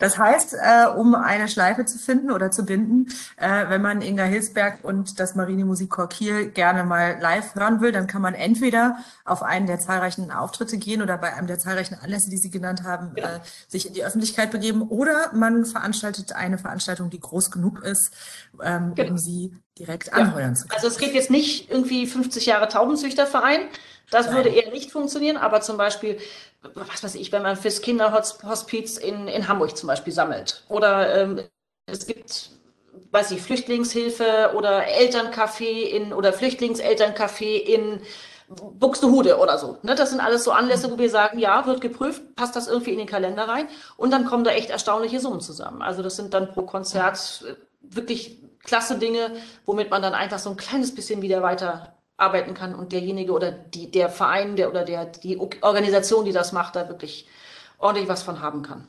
Das 0.02 0.18
heißt, 0.18 0.56
äh, 0.56 0.88
um 0.88 1.14
eine 1.14 1.48
Schleife 1.48 1.86
zu 1.86 2.00
finden 2.00 2.32
oder 2.32 2.50
zu 2.50 2.66
binden, 2.66 3.08
äh, 3.38 3.70
wenn 3.70 3.84
man 3.84 4.02
Inga 4.02 4.24
Hilsberg 4.24 4.80
und 4.84 5.20
das 5.20 5.36
Marine 5.36 5.64
Musikchor 5.64 6.10
Kiel 6.10 6.50
gerne 6.50 6.84
mal 6.84 7.20
live 7.22 7.54
hören 7.54 7.82
will, 7.82 7.92
dann 7.92 8.08
kann 8.08 8.24
man 8.24 8.34
entweder 8.34 8.98
auf 9.26 9.44
einen 9.44 9.68
der 9.68 9.80
zahlreichen 9.80 10.32
Auftritte 10.32 10.80
gehen 10.80 11.04
oder 11.04 11.20
bei 11.20 11.36
einem 11.36 11.46
der 11.46 11.60
zahlreichen 11.60 11.94
Anlässe, 12.02 12.32
die 12.32 12.38
Sie 12.38 12.50
genannt 12.50 12.84
haben, 12.84 13.16
äh, 13.16 13.40
sich 13.68 13.88
in 13.88 13.94
die 13.94 14.04
Öffentlichkeit 14.04 14.50
begeben 14.50 14.82
oder 14.82 15.32
man 15.34 15.66
veranstaltet 15.66 16.34
eine 16.34 16.58
Veranstaltung, 16.58 17.12
die 17.12 17.20
groß 17.20 17.52
genug 17.52 17.84
ist, 17.84 18.12
ähm, 18.64 18.96
genau. 18.96 19.12
um 19.12 19.18
sie 19.20 19.54
direkt 19.78 20.14
anheuern 20.14 20.54
ja. 20.54 20.56
zu 20.56 20.68
können. 20.68 20.76
Also 20.76 20.88
es 20.88 20.98
geht 20.98 21.14
jetzt 21.14 21.30
nicht 21.30 21.70
irgendwie 21.70 22.08
50 22.08 22.48
Jahre 22.48 22.68
Taubenzüchterverein, 22.68 23.62
das 24.10 24.26
Nein. 24.26 24.36
würde 24.36 24.50
eher 24.50 24.72
nicht 24.72 24.92
funktionieren, 24.92 25.38
aber 25.38 25.62
zum 25.62 25.78
Beispiel, 25.78 26.18
was 26.74 27.04
weiß 27.04 27.16
ich, 27.16 27.32
wenn 27.32 27.42
man 27.42 27.56
fürs 27.58 27.82
Kinderhospiz 27.82 28.98
in, 28.98 29.28
in 29.28 29.48
Hamburg 29.48 29.76
zum 29.76 29.88
Beispiel 29.88 30.14
sammelt. 30.14 30.64
Oder 30.70 31.22
ähm, 31.22 31.42
es 31.86 32.06
gibt, 32.06 32.52
weiß 33.12 33.32
ich, 33.32 33.42
Flüchtlingshilfe 33.42 34.52
oder 34.56 34.84
Elterncafé 34.88 35.84
in 35.84 36.14
oder 36.14 36.34
Flüchtlingselterncafé 36.34 37.58
in 37.58 38.02
Buxtehude 38.48 39.38
oder 39.38 39.58
so. 39.58 39.78
Ne? 39.82 39.96
Das 39.96 40.10
sind 40.10 40.20
alles 40.20 40.44
so 40.44 40.52
Anlässe, 40.52 40.92
wo 40.92 40.98
wir 40.98 41.10
sagen, 41.10 41.40
ja, 41.40 41.66
wird 41.66 41.82
geprüft, 41.82 42.36
passt 42.36 42.56
das 42.56 42.68
irgendwie 42.68 42.92
in 42.92 42.98
den 42.98 43.08
Kalender 43.08 43.48
rein 43.48 43.68
und 43.98 44.12
dann 44.12 44.26
kommen 44.26 44.44
da 44.44 44.52
echt 44.52 44.70
erstaunliche 44.70 45.20
Summen 45.20 45.42
zusammen. 45.42 45.82
Also 45.82 46.04
das 46.04 46.16
sind 46.16 46.34
dann 46.34 46.52
pro 46.52 46.64
Konzert 46.64 47.44
äh, 47.48 47.56
wirklich 47.82 48.40
klasse 48.64 48.98
Dinge, 49.00 49.32
womit 49.66 49.90
man 49.90 50.02
dann 50.02 50.14
einfach 50.14 50.40
so 50.40 50.50
ein 50.50 50.58
kleines 50.58 50.94
bisschen 50.94 51.22
wieder 51.22 51.42
weiter 51.42 51.96
arbeiten 52.22 52.54
kann 52.54 52.76
und 52.76 52.92
derjenige 52.92 53.34
oder 53.34 53.52
die, 53.52 53.90
der 53.90 54.10
Verein 54.10 54.56
der, 54.56 54.70
oder 54.70 54.86
der, 54.86 55.06
die 55.06 55.38
Organisation, 55.40 56.26
die 56.26 56.32
das 56.32 56.52
macht, 56.52 56.76
da 56.76 56.88
wirklich 56.88 57.28
ordentlich 57.80 58.08
was 58.08 58.24
von 58.24 58.42
haben 58.42 58.62
kann. 58.62 58.88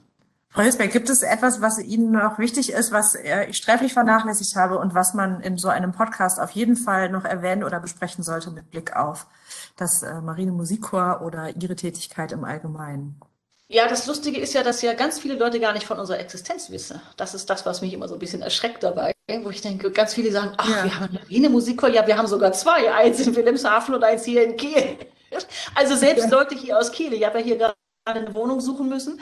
Frau 0.51 0.61
Hilsberg, 0.61 0.93
gibt 0.93 1.09
es 1.09 1.23
etwas, 1.23 1.63
was 1.63 1.79
Ihnen 1.79 2.11
noch 2.13 2.39
wichtig 2.39 2.73
ist, 2.73 2.93
was 2.93 3.15
ich 3.15 3.57
sträflich 3.57 3.95
vernachlässigt 3.95 4.55
habe 4.55 4.79
und 4.79 4.95
was 4.95 5.15
man 5.15 5.41
in 5.41 5.57
so 5.57 5.69
einem 5.69 5.93
Podcast 5.93 6.39
auf 6.39 6.51
jeden 6.51 6.77
Fall 6.77 7.09
noch 7.09 7.25
erwähnen 7.25 7.65
oder 7.65 7.81
besprechen 7.81 8.23
sollte 8.23 8.51
mit 8.51 8.71
Blick 8.71 8.95
auf 8.95 9.27
das 9.77 10.03
äh, 10.03 10.21
Marine 10.21 10.53
Musikchor 10.53 11.23
oder 11.25 11.57
Ihre 11.57 11.75
Tätigkeit 11.75 12.33
im 12.33 12.45
Allgemeinen? 12.45 13.19
Ja, 13.69 13.89
das 13.89 14.07
Lustige 14.07 14.39
ist 14.39 14.53
ja, 14.53 14.63
dass 14.63 14.83
ja 14.83 14.93
ganz 14.93 15.19
viele 15.19 15.37
Leute 15.37 15.59
gar 15.59 15.73
nicht 15.73 15.87
von 15.87 15.99
unserer 15.99 16.21
Existenz 16.21 16.69
wissen. 16.69 17.01
Das 17.17 17.33
ist 17.33 17.49
das, 17.49 17.65
was 17.65 17.81
mich 17.81 17.95
immer 17.95 18.07
so 18.07 18.15
ein 18.15 18.21
bisschen 18.21 18.43
erschreckt 18.43 18.83
dabei, 18.83 19.12
wo 19.29 19.51
ich 19.51 19.61
denke, 19.61 19.91
ganz 19.91 20.15
viele 20.15 20.31
sagen, 20.31 20.53
ach, 20.57 20.69
ja. 20.69 20.85
wir 20.85 21.01
haben 21.01 21.19
eine 21.31 21.49
Musikchor, 21.49 21.89
ja, 21.89 22.07
wir 22.07 22.17
haben 22.17 22.27
sogar 22.27 22.53
zwei, 22.53 22.93
eins 22.93 23.25
in 23.27 23.35
Wilhelmshaven 23.35 23.95
und 23.95 24.05
eins 24.05 24.25
hier 24.25 24.45
in 24.45 24.57
Kiel. 24.57 24.99
Also 25.75 25.97
selbst 25.97 26.25
ja. 26.25 26.31
Leute 26.31 26.55
hier 26.55 26.79
aus 26.79 26.93
Kiel, 26.93 27.13
ich 27.15 27.25
habe 27.25 27.39
ja 27.39 27.45
hier 27.45 27.57
gerade 27.57 27.75
eine 28.05 28.35
Wohnung 28.35 28.61
suchen 28.61 28.89
müssen 28.89 29.19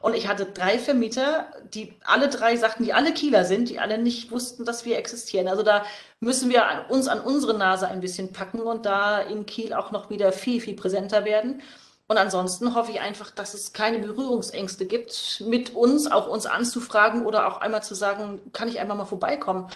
und 0.00 0.14
ich 0.14 0.28
hatte 0.28 0.44
drei 0.44 0.78
Vermieter, 0.78 1.46
die 1.72 1.94
alle 2.04 2.28
drei 2.28 2.56
sagten, 2.56 2.84
die 2.84 2.92
alle 2.92 3.14
Kieler 3.14 3.46
sind, 3.46 3.70
die 3.70 3.78
alle 3.78 3.96
nicht 3.96 4.30
wussten, 4.30 4.66
dass 4.66 4.84
wir 4.84 4.98
existieren. 4.98 5.48
Also 5.48 5.62
da 5.62 5.86
müssen 6.20 6.50
wir 6.50 6.84
uns 6.90 7.08
an 7.08 7.20
unsere 7.20 7.56
Nase 7.56 7.88
ein 7.88 8.00
bisschen 8.00 8.32
packen 8.32 8.60
und 8.60 8.84
da 8.84 9.20
in 9.20 9.46
Kiel 9.46 9.72
auch 9.72 9.92
noch 9.92 10.10
wieder 10.10 10.32
viel, 10.32 10.60
viel 10.60 10.76
präsenter 10.76 11.24
werden. 11.24 11.62
Und 12.06 12.18
ansonsten 12.18 12.74
hoffe 12.74 12.92
ich 12.92 13.00
einfach, 13.00 13.30
dass 13.30 13.54
es 13.54 13.72
keine 13.72 13.98
Berührungsängste 13.98 14.84
gibt, 14.84 15.42
mit 15.46 15.74
uns, 15.74 16.10
auch 16.10 16.28
uns 16.28 16.44
anzufragen 16.44 17.24
oder 17.24 17.48
auch 17.48 17.60
einmal 17.60 17.82
zu 17.82 17.94
sagen, 17.94 18.40
kann 18.52 18.68
ich 18.68 18.78
einmal 18.78 18.96
mal 18.96 19.06
vorbeikommen. 19.06 19.68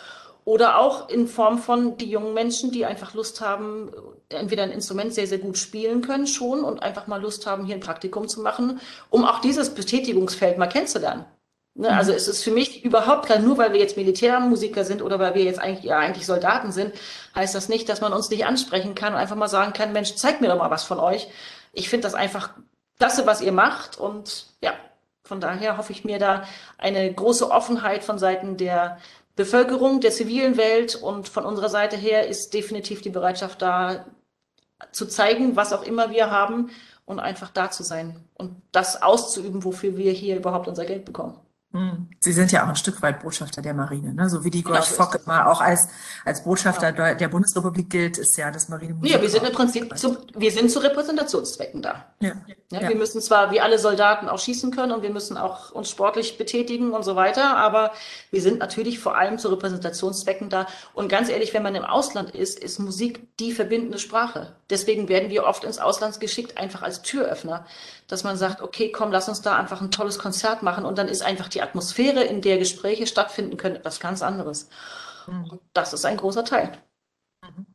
Oder 0.44 0.78
auch 0.78 1.08
in 1.08 1.26
Form 1.26 1.58
von 1.58 1.96
die 1.98 2.10
jungen 2.10 2.34
Menschen, 2.34 2.70
die 2.70 2.86
einfach 2.86 3.14
Lust 3.14 3.40
haben, 3.40 3.90
entweder 4.30 4.62
ein 4.62 4.70
Instrument 4.70 5.12
sehr, 5.12 5.26
sehr 5.26 5.38
gut 5.38 5.58
spielen 5.58 6.00
können 6.00 6.26
schon 6.26 6.64
und 6.64 6.82
einfach 6.82 7.06
mal 7.06 7.20
Lust 7.20 7.46
haben, 7.46 7.66
hier 7.66 7.74
ein 7.74 7.80
Praktikum 7.80 8.28
zu 8.28 8.40
machen, 8.40 8.80
um 9.10 9.24
auch 9.24 9.40
dieses 9.40 9.74
Betätigungsfeld 9.74 10.56
mal 10.56 10.66
kennenzulernen. 10.66 11.26
Ne? 11.74 11.90
Also 11.90 12.12
es 12.12 12.28
ist 12.28 12.42
für 12.42 12.50
mich 12.50 12.84
überhaupt 12.84 13.26
klar, 13.26 13.38
nur 13.38 13.58
weil 13.58 13.72
wir 13.72 13.80
jetzt 13.80 13.96
Militärmusiker 13.96 14.84
sind 14.84 15.00
oder 15.02 15.18
weil 15.18 15.34
wir 15.34 15.44
jetzt 15.44 15.60
eigentlich, 15.60 15.84
ja, 15.84 15.98
eigentlich 15.98 16.26
Soldaten 16.26 16.72
sind, 16.72 16.92
heißt 17.34 17.54
das 17.54 17.68
nicht, 17.68 17.88
dass 17.88 18.00
man 18.00 18.12
uns 18.12 18.30
nicht 18.30 18.46
ansprechen 18.46 18.94
kann 18.94 19.12
und 19.12 19.18
einfach 19.18 19.36
mal 19.36 19.48
sagen 19.48 19.74
kann, 19.74 19.92
Mensch, 19.92 20.14
zeig 20.14 20.40
mir 20.40 20.48
doch 20.48 20.58
mal 20.58 20.70
was 20.70 20.84
von 20.84 20.98
euch 20.98 21.28
ich 21.78 21.88
finde 21.88 22.06
das 22.06 22.14
einfach 22.14 22.50
klasse, 22.98 23.26
was 23.26 23.40
ihr 23.40 23.52
macht. 23.52 23.98
Und 23.98 24.46
ja, 24.60 24.72
von 25.24 25.40
daher 25.40 25.78
hoffe 25.78 25.92
ich 25.92 26.04
mir 26.04 26.18
da 26.18 26.44
eine 26.76 27.12
große 27.12 27.50
Offenheit 27.50 28.04
von 28.04 28.18
Seiten 28.18 28.56
der 28.56 28.98
Bevölkerung, 29.36 30.00
der 30.00 30.10
zivilen 30.10 30.56
Welt 30.56 30.96
und 30.96 31.28
von 31.28 31.44
unserer 31.44 31.68
Seite 31.68 31.96
her 31.96 32.26
ist 32.26 32.52
definitiv 32.54 33.02
die 33.02 33.10
Bereitschaft 33.10 33.62
da 33.62 34.04
zu 34.90 35.06
zeigen, 35.06 35.54
was 35.54 35.72
auch 35.72 35.84
immer 35.84 36.10
wir 36.10 36.30
haben 36.30 36.70
und 37.04 37.20
einfach 37.20 37.50
da 37.50 37.70
zu 37.70 37.84
sein 37.84 38.24
und 38.34 38.60
das 38.72 39.00
auszuüben, 39.00 39.64
wofür 39.64 39.96
wir 39.96 40.12
hier 40.12 40.36
überhaupt 40.36 40.66
unser 40.66 40.84
Geld 40.84 41.04
bekommen. 41.04 41.38
Hm. 41.78 42.08
Sie 42.18 42.32
sind 42.32 42.50
ja 42.50 42.64
auch 42.64 42.68
ein 42.68 42.76
Stück 42.76 43.00
weit 43.02 43.22
Botschafter 43.22 43.62
der 43.62 43.72
Marine, 43.72 44.12
ne? 44.12 44.28
so 44.28 44.42
wie 44.42 44.50
die 44.50 44.64
George 44.64 44.86
Fock 44.86 45.20
immer 45.24 45.48
auch 45.48 45.60
als, 45.60 45.88
als 46.24 46.42
Botschafter 46.42 46.92
ja. 46.92 47.14
der 47.14 47.28
Bundesrepublik 47.28 47.88
gilt, 47.88 48.18
ist 48.18 48.36
ja 48.36 48.50
das 48.50 48.68
Marinemuseum. 48.68 49.14
Ja, 49.14 49.22
wir 49.22 49.30
sind 49.30 49.46
im 49.46 49.52
Prinzip 49.52 49.96
zu, 49.96 50.18
wir 50.34 50.50
sind 50.50 50.72
zu 50.72 50.80
Repräsentationszwecken 50.80 51.80
da. 51.80 52.06
Ja. 52.18 52.32
Ja, 52.70 52.82
ja. 52.82 52.88
Wir 52.88 52.96
müssen 52.96 53.20
zwar 53.22 53.52
wie 53.52 53.60
alle 53.60 53.78
Soldaten 53.78 54.28
auch 54.28 54.40
schießen 54.40 54.72
können 54.72 54.92
und 54.92 55.02
wir 55.02 55.10
müssen 55.10 55.36
auch 55.36 55.70
uns 55.70 55.88
sportlich 55.88 56.36
betätigen 56.36 56.90
und 56.90 57.04
so 57.04 57.14
weiter, 57.14 57.56
aber 57.56 57.92
wir 58.30 58.42
sind 58.42 58.58
natürlich 58.58 58.98
vor 58.98 59.16
allem 59.16 59.38
zu 59.38 59.48
Repräsentationszwecken 59.48 60.50
da. 60.50 60.66
Und 60.94 61.08
ganz 61.08 61.28
ehrlich, 61.28 61.54
wenn 61.54 61.62
man 61.62 61.76
im 61.76 61.84
Ausland 61.84 62.32
ist, 62.32 62.58
ist 62.58 62.78
Musik 62.80 63.38
die 63.38 63.52
verbindende 63.52 63.98
Sprache. 63.98 64.56
Deswegen 64.68 65.08
werden 65.08 65.30
wir 65.30 65.44
oft 65.44 65.64
ins 65.64 65.78
Ausland 65.78 66.18
geschickt, 66.20 66.58
einfach 66.58 66.82
als 66.82 67.02
Türöffner, 67.02 67.64
dass 68.06 68.24
man 68.24 68.36
sagt, 68.36 68.60
okay, 68.60 68.90
komm, 68.90 69.12
lass 69.12 69.28
uns 69.28 69.40
da 69.40 69.56
einfach 69.56 69.80
ein 69.80 69.90
tolles 69.90 70.18
Konzert 70.18 70.62
machen 70.62 70.84
und 70.84 70.98
dann 70.98 71.08
ist 71.08 71.22
einfach 71.22 71.48
die 71.48 71.62
Atmosphäre, 71.68 72.24
in 72.24 72.40
der 72.40 72.58
Gespräche 72.58 73.06
stattfinden 73.06 73.56
können, 73.56 73.76
etwas 73.76 74.00
ganz 74.00 74.22
anderes. 74.22 74.68
Und 75.26 75.52
mhm. 75.52 75.58
das 75.72 75.92
ist 75.92 76.04
ein 76.04 76.16
großer 76.16 76.44
Teil. 76.44 76.72
Mhm. 77.42 77.66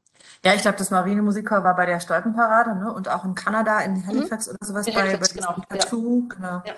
Ja, 0.45 0.53
ich 0.53 0.61
glaube, 0.61 0.77
das 0.77 0.91
Marinemusiker 0.91 1.63
war 1.63 1.75
bei 1.75 1.85
der 1.85 2.01
Stolpenparade 2.01 2.75
ne? 2.75 2.93
und 2.93 3.07
auch 3.07 3.23
in 3.23 3.33
Kanada, 3.33 3.79
in 3.79 4.05
Halifax 4.05 4.47
mhm. 4.47 4.55
oder 4.55 4.67
sowas, 4.67 4.87
in 4.87 4.93
bei, 4.93 5.01
Halifax, 5.01 5.33
bei 5.33 5.39
genau. 5.39 5.55
Tattoo, 5.69 6.27
ja. 6.29 6.35
genau. 6.35 6.63
Ja. 6.65 6.73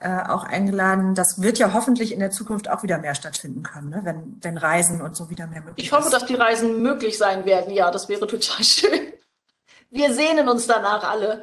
Äh, 0.00 0.28
auch 0.28 0.44
eingeladen. 0.44 1.14
Das 1.14 1.42
wird 1.42 1.58
ja 1.58 1.72
hoffentlich 1.72 2.12
in 2.12 2.20
der 2.20 2.30
Zukunft 2.30 2.70
auch 2.70 2.82
wieder 2.82 2.98
mehr 2.98 3.14
stattfinden 3.14 3.62
können, 3.62 3.90
ne? 3.90 4.00
wenn, 4.04 4.38
wenn 4.40 4.56
Reisen 4.56 5.00
und 5.00 5.16
so 5.16 5.30
wieder 5.30 5.46
mehr 5.46 5.62
möglich 5.62 5.86
Ich 5.86 5.92
hoffe, 5.92 6.04
ist. 6.04 6.12
dass 6.12 6.26
die 6.26 6.36
Reisen 6.36 6.80
möglich 6.80 7.18
sein 7.18 7.44
werden. 7.44 7.72
Ja, 7.72 7.90
das 7.90 8.08
wäre 8.08 8.26
total 8.26 8.64
schön. 8.64 9.12
Wir 9.90 10.14
sehnen 10.14 10.48
uns 10.48 10.66
danach 10.66 11.02
alle. 11.02 11.42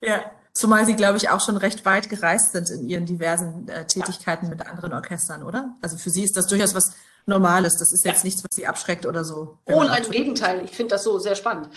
Ja. 0.00 0.22
Zumal 0.58 0.84
Sie, 0.86 0.96
glaube 0.96 1.18
ich, 1.18 1.30
auch 1.30 1.40
schon 1.40 1.56
recht 1.56 1.84
weit 1.84 2.08
gereist 2.08 2.50
sind 2.50 2.68
in 2.68 2.88
Ihren 2.88 3.06
diversen 3.06 3.68
äh, 3.68 3.86
Tätigkeiten 3.86 4.46
ja. 4.46 4.50
mit 4.50 4.66
anderen 4.66 4.92
Orchestern, 4.92 5.44
oder? 5.44 5.76
Also 5.82 5.96
für 5.96 6.10
Sie 6.10 6.24
ist 6.24 6.36
das 6.36 6.48
durchaus 6.48 6.74
was 6.74 6.96
Normales. 7.26 7.76
Das 7.76 7.92
ist 7.92 8.04
jetzt 8.04 8.18
ja. 8.18 8.24
nichts, 8.24 8.42
was 8.42 8.56
Sie 8.56 8.66
abschreckt 8.66 9.06
oder 9.06 9.22
so. 9.22 9.58
Oh, 9.66 9.84
nein, 9.84 10.02
im 10.02 10.10
Gegenteil. 10.10 10.64
Ich 10.64 10.72
finde 10.72 10.96
das 10.96 11.04
so 11.04 11.20
sehr 11.20 11.36
spannend. 11.36 11.68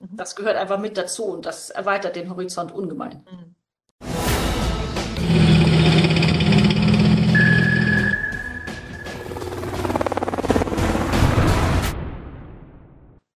Mhm. 0.00 0.16
Das 0.16 0.34
gehört 0.34 0.56
einfach 0.56 0.80
mit 0.80 0.96
dazu 0.96 1.26
und 1.26 1.46
das 1.46 1.70
erweitert 1.70 2.16
den 2.16 2.28
Horizont 2.28 2.72
ungemein. 2.72 3.24
Mhm. 3.30 3.54